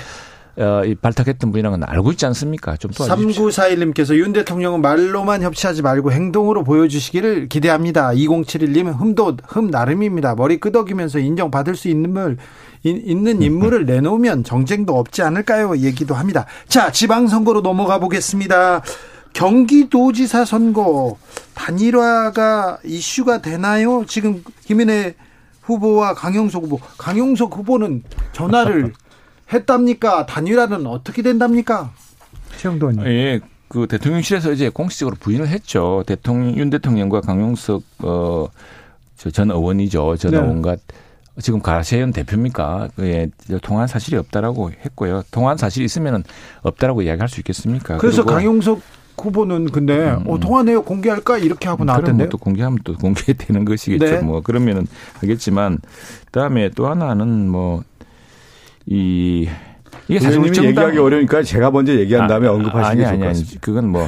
[0.62, 2.78] 어, 발탁했던 분이라는 건 알고 있지 않습니까?
[2.78, 3.48] 좀 도와주십시오.
[3.48, 8.10] 3941님께서 윤 대통령은 말로만 협치하지 말고 행동으로 보여주시기를 기대합니다.
[8.10, 10.34] 2071님 흠도 흠 나름입니다.
[10.34, 12.38] 머리 끄덕이면서 인정받을 수 있는 물
[12.84, 15.78] 있는 인물을 내놓으면 정쟁도 없지 않을까요?
[15.78, 16.46] 얘기도 합니다.
[16.68, 18.82] 자, 지방선거로 넘어가 보겠습니다.
[19.34, 21.18] 경기도지사 선거
[21.54, 24.06] 단일화가 이슈가 되나요?
[24.06, 25.16] 지금 김인혜
[25.62, 28.04] 후보와 강용석 후보, 강용석 후보는
[28.34, 28.94] 전화를
[29.52, 30.26] 했답니까?
[30.26, 31.92] 단일화는 어떻게 된답니까?
[32.58, 33.08] 최영도 의원.
[33.08, 33.40] 예.
[33.70, 36.04] 그 대통령실에서 이제 공식적으로 부인을 했죠.
[36.08, 40.16] 대통령 윤 대통령과 강용석 어전 의원이죠.
[40.16, 40.38] 전 네.
[40.38, 40.78] 의원과
[41.42, 42.90] 지금 가세현 대표입니까?
[43.02, 43.30] 예,
[43.62, 45.24] 통한 사실이 없다라고 했고요.
[45.32, 46.24] 통한 사실이 있으면은
[46.64, 47.98] 없다라고 이야기할 수 있겠습니까?
[47.98, 48.82] 그래서 강용석
[49.20, 50.24] 후보는 근데 음.
[50.28, 52.30] 어, 통화 내역 공개할까 이렇게 하고 나왔던데요.
[52.30, 54.06] 또 공개하면 또 공개되는 것이겠죠.
[54.06, 54.22] 네.
[54.22, 54.88] 뭐 그러면은
[55.20, 55.80] 하겠지만
[56.26, 59.48] 그다음에 또 하나는 뭐이
[60.10, 60.66] 이게 사실 정당...
[60.66, 63.62] 얘기하기 어려우니까 제가 먼저 얘기한 아, 다음에 아, 언급하시는 게 아니, 아니, 아니.
[63.62, 64.08] 그건 뭐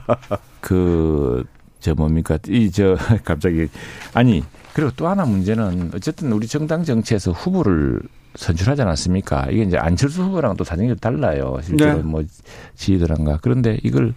[0.60, 1.44] 그
[1.86, 3.68] 저 뭡니까 이 저 갑자기
[4.12, 4.42] 아니
[4.76, 7.98] 그리고 또 하나 문제는 어쨌든 우리 정당 정치에서 후보를
[8.34, 9.46] 선출하지 않았습니까?
[9.50, 11.58] 이게 이제 안철수 후보랑 또 사정이 좀 달라요.
[11.62, 12.02] 실제로 네.
[12.02, 12.22] 뭐
[12.74, 13.38] 지휘들한가.
[13.40, 14.12] 그런데 이걸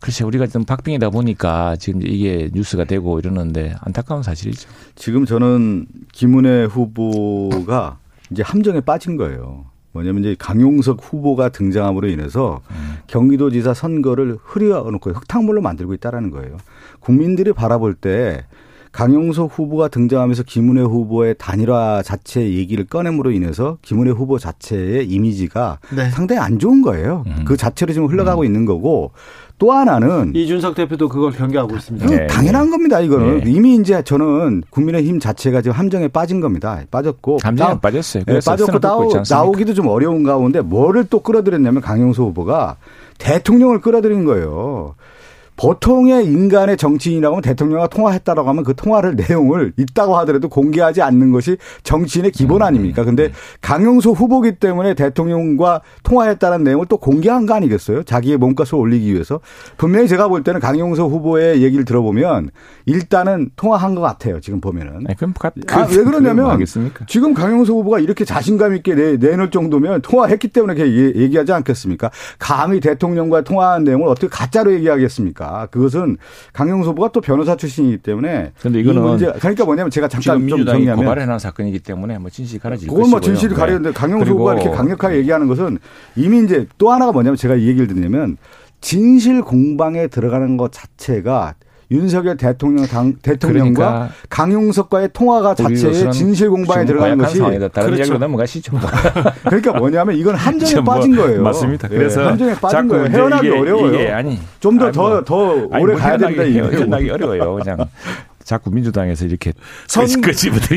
[0.00, 4.68] 글쎄 우리가 좀 박빙이다 보니까 지금 이게 뉴스가 되고 이러는데 안타까운 사실이죠.
[4.96, 7.98] 지금 저는 김은혜 후보가
[8.32, 9.66] 이제 함정에 빠진 거예요.
[9.92, 12.96] 뭐냐면 이제 강용석 후보가 등장함으로 인해서 음.
[13.06, 16.56] 경기도지사 선거를 흐려놓고 흙탕물로 만들고 있다라는 거예요.
[16.98, 18.44] 국민들이 바라볼 때
[18.92, 26.10] 강용석 후보가 등장하면서 김은혜 후보의 단일화 자체 얘기를 꺼냄으로 인해서 김은혜 후보 자체의 이미지가 네.
[26.10, 27.24] 상당히 안 좋은 거예요.
[27.26, 27.44] 음.
[27.46, 28.46] 그 자체로 지금 흘러가고 음.
[28.46, 29.12] 있는 거고
[29.58, 32.06] 또 하나는 이준석 대표도 그걸 경계하고 있습니다.
[32.06, 32.26] 네.
[32.26, 33.00] 당연한 겁니다.
[33.00, 33.50] 이거는 네.
[33.50, 36.80] 이미 이제 저는 국민의힘 자체가 지금 함정에 빠진 겁니다.
[36.90, 38.24] 빠졌고 함정에 빠졌어요.
[38.26, 42.76] 네, 빠졌고 나오, 나오기도 좀 어려운 가운데 뭐를 또 끌어들였냐면 강용수 후보가
[43.18, 44.96] 대통령을 끌어들인 거예요.
[45.62, 51.56] 보통의 인간의 정치인이라고 하면 대통령과 통화했다라고 하면 그 통화를 내용을 있다고 하더라도 공개하지 않는 것이
[51.84, 53.04] 정치인의 기본 음, 아닙니까?
[53.04, 53.32] 근데 음.
[53.60, 58.02] 강용수 후보기 때문에 대통령과 통화했다는 내용을 또 공개한 거 아니겠어요?
[58.02, 59.38] 자기의 몸값을 올리기 위해서.
[59.76, 62.50] 분명히 제가 볼 때는 강용수 후보의 얘기를 들어보면
[62.86, 64.40] 일단은 통화한 것 같아요.
[64.40, 65.04] 지금 보면은.
[65.06, 65.32] 아니, 그럼
[65.70, 66.58] 아, 왜 그러냐면
[67.06, 72.10] 지금 강용수 후보가 이렇게 자신감 있게 내, 내놓을 정도면 통화했기 때문에 얘기하지 않겠습니까?
[72.40, 75.51] 감히 대통령과 통화한 내용을 어떻게 가짜로 얘기하겠습니까?
[75.52, 75.66] 아닙니다.
[75.66, 76.16] 그것은
[76.52, 80.96] 강용수 후보가 또 변호사 출신이기 때문에 근데 이거는 문제 그러니까 뭐냐면 제가 잠깐 좀 정리하면
[80.96, 83.48] 고발해놓은 사건이기 때문에 뭐 진실이 가려질 그건 뭐 네.
[83.48, 85.78] 가려는데 강용수 그리고 후보가 이렇게 강력하게 얘기하는 것은
[86.16, 88.36] 이미 이제 또 하나가 뭐냐면 제가 이 얘기를 듣냐면
[88.80, 91.54] 진실 공방에 들어가는 것 자체가
[91.92, 97.68] 윤석열 대통령 당, 대통령과 그러니까 강용석과의 통화가 자체에 진실 공방에 좀 들어가는 것이 상황이다.
[97.68, 98.00] 다른 그렇죠.
[98.00, 98.72] 이야기로 넘어가시죠.
[99.44, 101.42] 그러니까 뭐냐면 이건 함정에 뭐 빠진 거예요.
[101.42, 101.88] 맞습니다.
[101.92, 103.06] 예, 그래서 함정에 빠진 거예요.
[103.06, 103.94] 헤어나기 이게, 어려워요.
[103.94, 105.36] 이게 아니 좀더 아니, 더 뭐, 더
[105.78, 106.64] 오래 뭐 가야 된다 이거예요.
[106.72, 107.54] 헤어나기 어려워요.
[107.56, 107.76] 그냥
[108.44, 109.52] 자꾸 민주당에서 이렇게
[109.86, 110.06] 선-.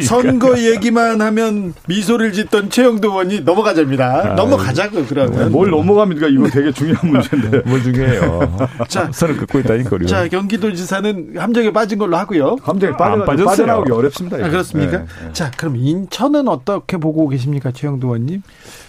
[0.03, 4.35] 선거 얘기만 하면 미소를 짓던 최영도 의원이 넘어가자입니다.
[4.35, 5.51] 넘어가자고 그러면.
[5.51, 6.27] 뭘 넘어갑니까?
[6.27, 7.61] 이거 되게 중요한 문제인데.
[7.69, 8.69] 뭘 중요해요.
[8.87, 9.09] 자.
[9.11, 10.09] 선을 긋고 있다니까 우리가.
[10.09, 12.57] 자 경기도지사는 함정에 빠진 걸로 하고요.
[12.61, 13.45] 함정에 안 빠져 빠졌어요.
[13.45, 14.37] 빠져나오기 어렵습니다.
[14.37, 14.49] 아.
[14.49, 14.97] 그렇습니까?
[14.99, 15.33] 네, 네.
[15.33, 18.41] 자 그럼 인천은 어떻게 보고 계십니까, 최영도 의원님?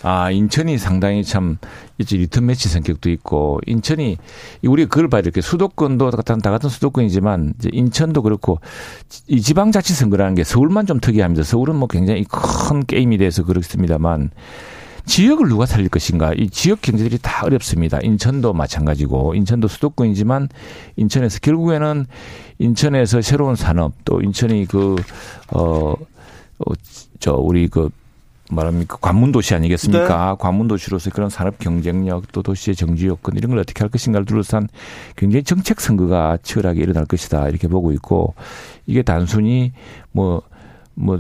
[0.03, 1.59] 아, 인천이 상당히 참,
[1.99, 4.19] 이제 리턴 매치 성격도 있고, 인천이,
[4.63, 8.61] 우리가 그걸 봐야 될 게 수도권도 다 같은, 수도권이지만, 이제 인천도 그렇고,
[9.27, 11.43] 이 지방자치선거라는 게 서울만 좀 특이합니다.
[11.45, 14.31] 서울은 뭐 굉장히 큰 게임이 돼서 그렇습니다만,
[15.07, 16.33] 지역을 누가 살릴 것인가?
[16.35, 17.99] 이 지역 경제들이 다 어렵습니다.
[18.03, 20.49] 인천도 마찬가지고, 인천도 수도권이지만,
[20.97, 22.07] 인천에서 결국에는
[22.59, 24.97] 인천에서 새로운 산업, 또 인천이 그,
[25.53, 25.95] 어,
[26.59, 26.73] 어,
[27.21, 27.91] 저, 우리 그,
[28.51, 30.37] 말합니까 관문 도시 아니겠습니까?
[30.37, 34.69] 관문 도시로서 그런 산업 경쟁력 또 도시의 정지 요건 이런 걸 어떻게 할 것인가를 둘러싼
[35.17, 38.35] 굉장히 정책 선거가 치열하게 일어날 것이다 이렇게 보고 있고
[38.87, 39.73] 이게 단순히
[40.13, 40.43] 뭐뭐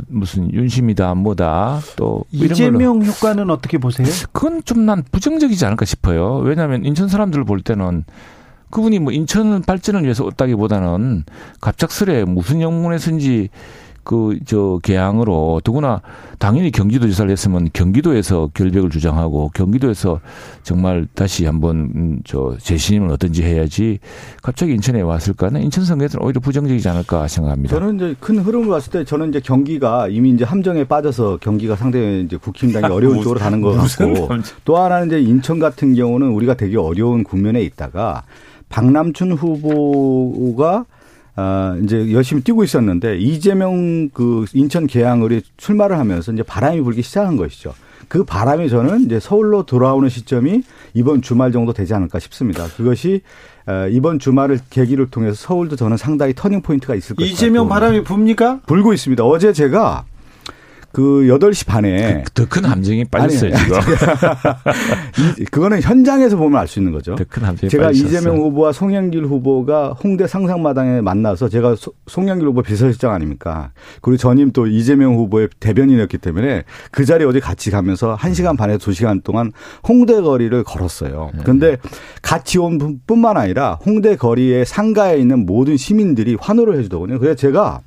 [0.08, 4.06] 무슨 윤심이다 뭐다 또 이런 걸로 이재명 효과는 어떻게 보세요?
[4.32, 6.36] 그건 좀 난 부정적이지 않을까 싶어요.
[6.36, 8.04] 왜냐하면 인천 사람들을 볼 때는
[8.70, 11.24] 그분이 뭐 인천 발전을 위해서 왔다기보다는
[11.60, 13.48] 갑작스레 무슨 영문에서인지
[14.07, 16.00] 그 저 개항으로 더구나
[16.38, 20.20] 당연히 경기도지사를 했으면 경기도에서 결백을 주장하고 경기도에서
[20.62, 23.98] 정말 다시 한번 음, 저 재신임을 어떤지 해야지
[24.42, 27.74] 갑자기 인천에 왔을까는 인천 선거에서는 오히려 부정적이지 않을까 생각합니다.
[27.76, 32.22] 저는 이제 큰 흐름을 봤을 때 저는 이제 경기가 이미 이제 함정에 빠져서 경기가 상당히
[32.22, 34.28] 이제 국힘당이 어려운 쪽으로 가는 것 같고
[34.64, 38.22] 또 하나는 이제 인천 같은 경우는 우리가 되게 어려운 국면에 있다가
[38.68, 40.84] 박남춘 후보가
[41.37, 47.37] 아, 이제 열심히 뛰고 있었는데 이재명 그 인천 계양을이 출마를 하면서 이제 바람이 불기 시작한
[47.37, 47.74] 것이죠.
[48.09, 50.62] 그 바람이 저는 이제 서울로 돌아오는 시점이
[50.95, 52.66] 이번 주말 정도 되지 않을까 싶습니다.
[52.76, 53.20] 그것이
[53.66, 58.62] 어, 이번 주말을 계기를 통해서 서울도 저는 상당히 터닝 포인트가 있을 것같아요 이재명 바람이 붑니까?
[58.66, 59.24] 불고 있습니다.
[59.24, 60.05] 어제 제가
[60.97, 63.78] 그 8시 반에 더 큰 함정에 빠졌어요 아니, 지금.
[65.40, 67.16] 이, 그거는 현장에서 보면 알 수 있는 거죠.
[67.16, 68.09] 더 큰 함정이 제가 빠졌어요.
[68.09, 73.72] 이재명 후보와 송영길 후보가 홍대 상상마당에 만나서 제가 소- 송영길 후보 비서실장 아닙니까?
[74.01, 79.22] 그리고 전임 또 이재명 후보의 대변인이었기 때문에 그 자리에 어제 같이 가면서 1시간 반에서 2시간
[79.22, 79.53] 동안
[79.86, 81.30] 홍대 거리를 걸었어요.
[81.34, 81.42] 네.
[81.44, 81.76] 근데
[82.22, 87.18] 같이 온 분- 뿐만 아니라 홍대 거리의 상가에 있는 모든 시민들이 환호를 해 주더군요.
[87.18, 87.80] 그래서 제가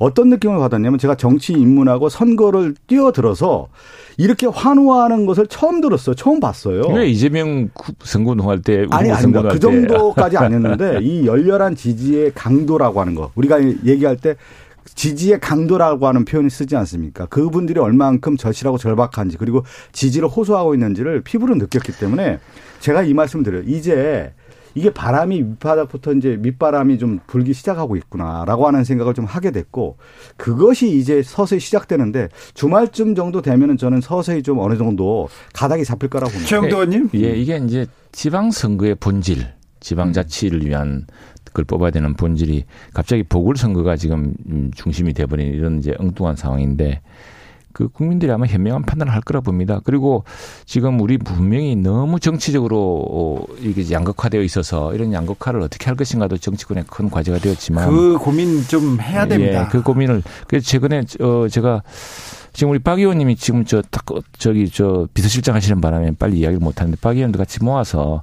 [0.00, 3.68] 어떤 느낌을 받았냐면 제가 정치 입문하고 선거를 뛰어들어서
[4.16, 6.14] 이렇게 환호하는 것을 처음 들었어요.
[6.14, 6.82] 처음 봤어요.
[6.92, 9.42] 왜 이재명 구- 선거운동할 때 아니, 아닙니다.
[9.42, 13.30] 그때 정도까지 아니었는데 이 열렬한 지지의 강도라고 하는 거.
[13.34, 14.36] 우리가 얘기할 때
[14.94, 17.26] 지지의 강도라고 하는 표현을 쓰지 않습니까?
[17.26, 22.38] 그분들이 얼만큼 절실하고 절박한지 그리고 지지를 호소하고 있는지를 피부로 느꼈기 때문에
[22.80, 23.62] 제가 이 말씀 드려요.
[23.66, 24.32] 이제
[24.74, 29.96] 이게 바람이 밑바닥부터 이제 밑바람이 좀 불기 시작하고 있구나라고 하는 생각을 좀 하게 됐고
[30.36, 36.30] 그것이 이제 서서히 시작되는데 주말쯤 정도 되면은 저는 서서히 좀 어느 정도 가닥이 잡힐 거라고
[36.30, 36.48] 봅니다.
[36.48, 37.10] 최영도 의원님?
[37.14, 39.46] 예, 이게 이제 지방 선거의 본질,
[39.80, 41.06] 지방 자치를 위한
[41.44, 42.64] 그걸 뽑아야 되는 본질이
[42.94, 47.00] 갑자기 보궐 선거가 지금 음, 중심이 돼 버린 이런 이제 엉뚱한 상황인데
[47.72, 49.80] 그 국민들이 아마 현명한 판단을 할 거라 봅니다.
[49.84, 50.24] 그리고
[50.66, 56.84] 지금 우리 분명히 너무 정치적으로 어, 이게 양극화되어 있어서 이런 양극화를 어떻게 할 것인가도 정치권의
[56.88, 59.64] 큰 과제가 되었지만 그 고민 좀 해야 됩니다.
[59.64, 61.82] 예, 그 고민을 그래서 최근에 어 제가
[62.52, 64.04] 지금 우리 박 의원님이 지금 저 딱
[64.38, 68.22] 저기 저 비서실장 하시는 바람에 빨리 이야기를 못 하는데 박 의원도 같이 모아서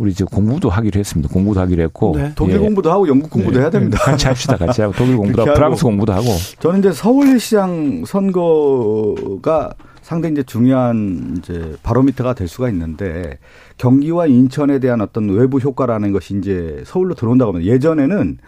[0.00, 1.30] 우리 저 공부도 하기로 했습니다.
[1.30, 2.32] 공부도 하기로 했고 네.
[2.34, 2.58] 독일 예.
[2.58, 3.64] 공부도 하고 영국 공부도 네.
[3.64, 3.98] 해야 됩니다.
[3.98, 4.56] 같이 합시다.
[4.56, 5.58] 같이 하고 독일 공부도 하고 하고.
[5.58, 6.24] 프랑스 공부도 하고
[6.58, 13.38] 저는 이제 서울시장 선거가 상당히 이제 중요한 이제 바로미터가 될 수가 있는데
[13.76, 18.38] 경기와 인천에 대한 어떤 외부 효과라는 것이 이제 서울로 들어온다고 하면 예전에는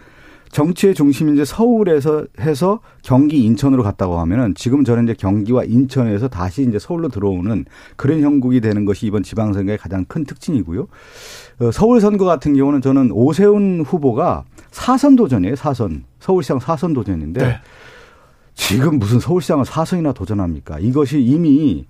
[0.53, 6.61] 정치의 중심이 이제 서울에서 해서 경기 인천으로 갔다고 하면은 지금 저는 이제 경기와 인천에서 다시
[6.61, 10.87] 이제 서울로 들어오는 그런 형국이 되는 것이 이번 지방선거의 가장 큰 특징이고요.
[11.59, 15.55] 어, 서울 선거 같은 경우는 저는 오세훈 후보가 사선 도전이에요.
[15.55, 17.55] 사선 서울시장 사선 도전인데 네.
[18.55, 20.79] 지금 무슨 서울시장을 사선이나 도전합니까?
[20.79, 21.85] 이것이 이미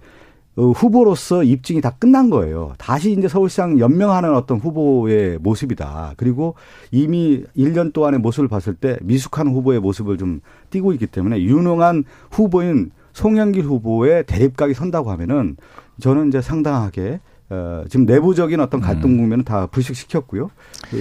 [0.56, 2.74] 어, 후보로서 입증이 다 끝난 거예요.
[2.78, 6.14] 다시 이제 서울시장 연명하는 어떤 후보의 모습이다.
[6.16, 6.56] 그리고
[6.92, 12.92] 이미 1년 동안의 모습을 봤을 때 미숙한 후보의 모습을 좀 띄고 있기 때문에 유능한 후보인
[13.14, 15.58] 송영길 후보의 대립각이 선다고 하면은
[16.00, 17.20] 저는 이제 상당하게
[17.50, 19.18] 어, 지금 내부적인 어떤 갈등 음.
[19.18, 20.50] 국면은 다 불식시켰고요.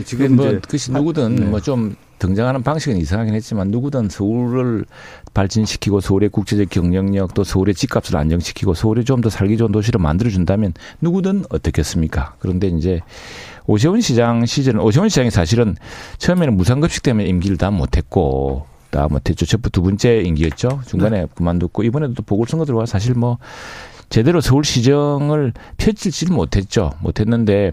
[0.05, 1.45] 지금 뭐 이제 그것이 누구든 네.
[1.47, 4.85] 뭐좀 등장하는 방식은 이상하긴 했지만 누구든 서울을
[5.35, 10.75] 발전시키고 서울의 국제적 경쟁력 또 서울의 집값을 안정시키고 서울이 좀 더 살기 좋은 도시를 만들어준다면
[11.01, 12.35] 누구든 어떻겠습니까?
[12.39, 13.01] 그런데 이제
[13.67, 15.77] 오세훈 시장 시절은 오세훈 시장이 사실은
[16.19, 19.47] 처음에는 무상급식 때문에 임기를 다 못했고 다 못했죠.
[19.47, 20.83] 첫두 번째 임기였죠.
[20.87, 23.39] 중간에 그만뒀고 이번에도 또 보궐선거 들어와 사실 뭐
[24.13, 26.93] 제대로 서울시정을 펼치지를 못했죠.
[27.01, 27.73] 못했는데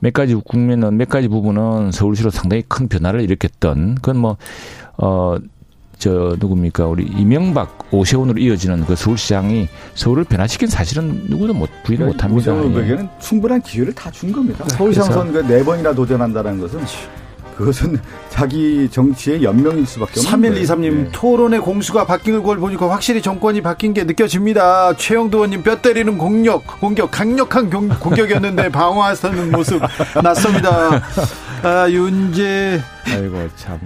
[0.00, 4.36] 몇 가지 국면은 몇 가지 부분은 서울시로 상당히 큰 변화를 일으켰던 그건 뭐
[4.98, 5.36] 어.
[5.98, 12.52] 저 누굽니까 우리 이명박 오세훈으로 이어지는 그 서울시장이 서울을 변화시킨 사실은 누구도 못 부인 못합니다.
[12.52, 12.68] 오세훈 예.
[12.68, 14.68] 후보에게는 충분한 기회를 다 준 겁니다.
[14.68, 16.80] 서울시장 선거에 네 번이나 도전한다는 것은
[17.56, 17.98] 그것은
[18.30, 20.64] 자기 정치의 연명일 수밖에 없는 거예요.
[20.66, 21.08] 3123님 네.
[21.12, 24.94] 토론의 공수가 바뀐 걸 보니까 확실히 정권이 바뀐 게 느껴집니다.
[24.96, 29.80] 최영도 의원님 뼈 때리는 공격, 공격, 강력한 공, 공격이었는데 방어하는 모습
[30.22, 31.02] 낯섭니다.
[31.62, 33.80] 아, 윤재, 아이고 참.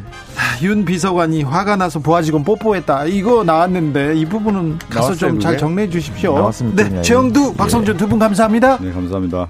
[0.63, 3.07] 윤 비서관이 화가 나서 부하직원 뽀뽀했다.
[3.07, 5.57] 이거 나왔는데 이 부분은 가서 좀 잘?
[5.57, 6.35] 정리해 주십시오.
[6.35, 6.89] 나왔습니다.
[6.89, 7.03] 네, 예.
[7.03, 8.79] 최영두, 박성준 두분 감사합니다.
[8.81, 9.49] 네, 감사합니다.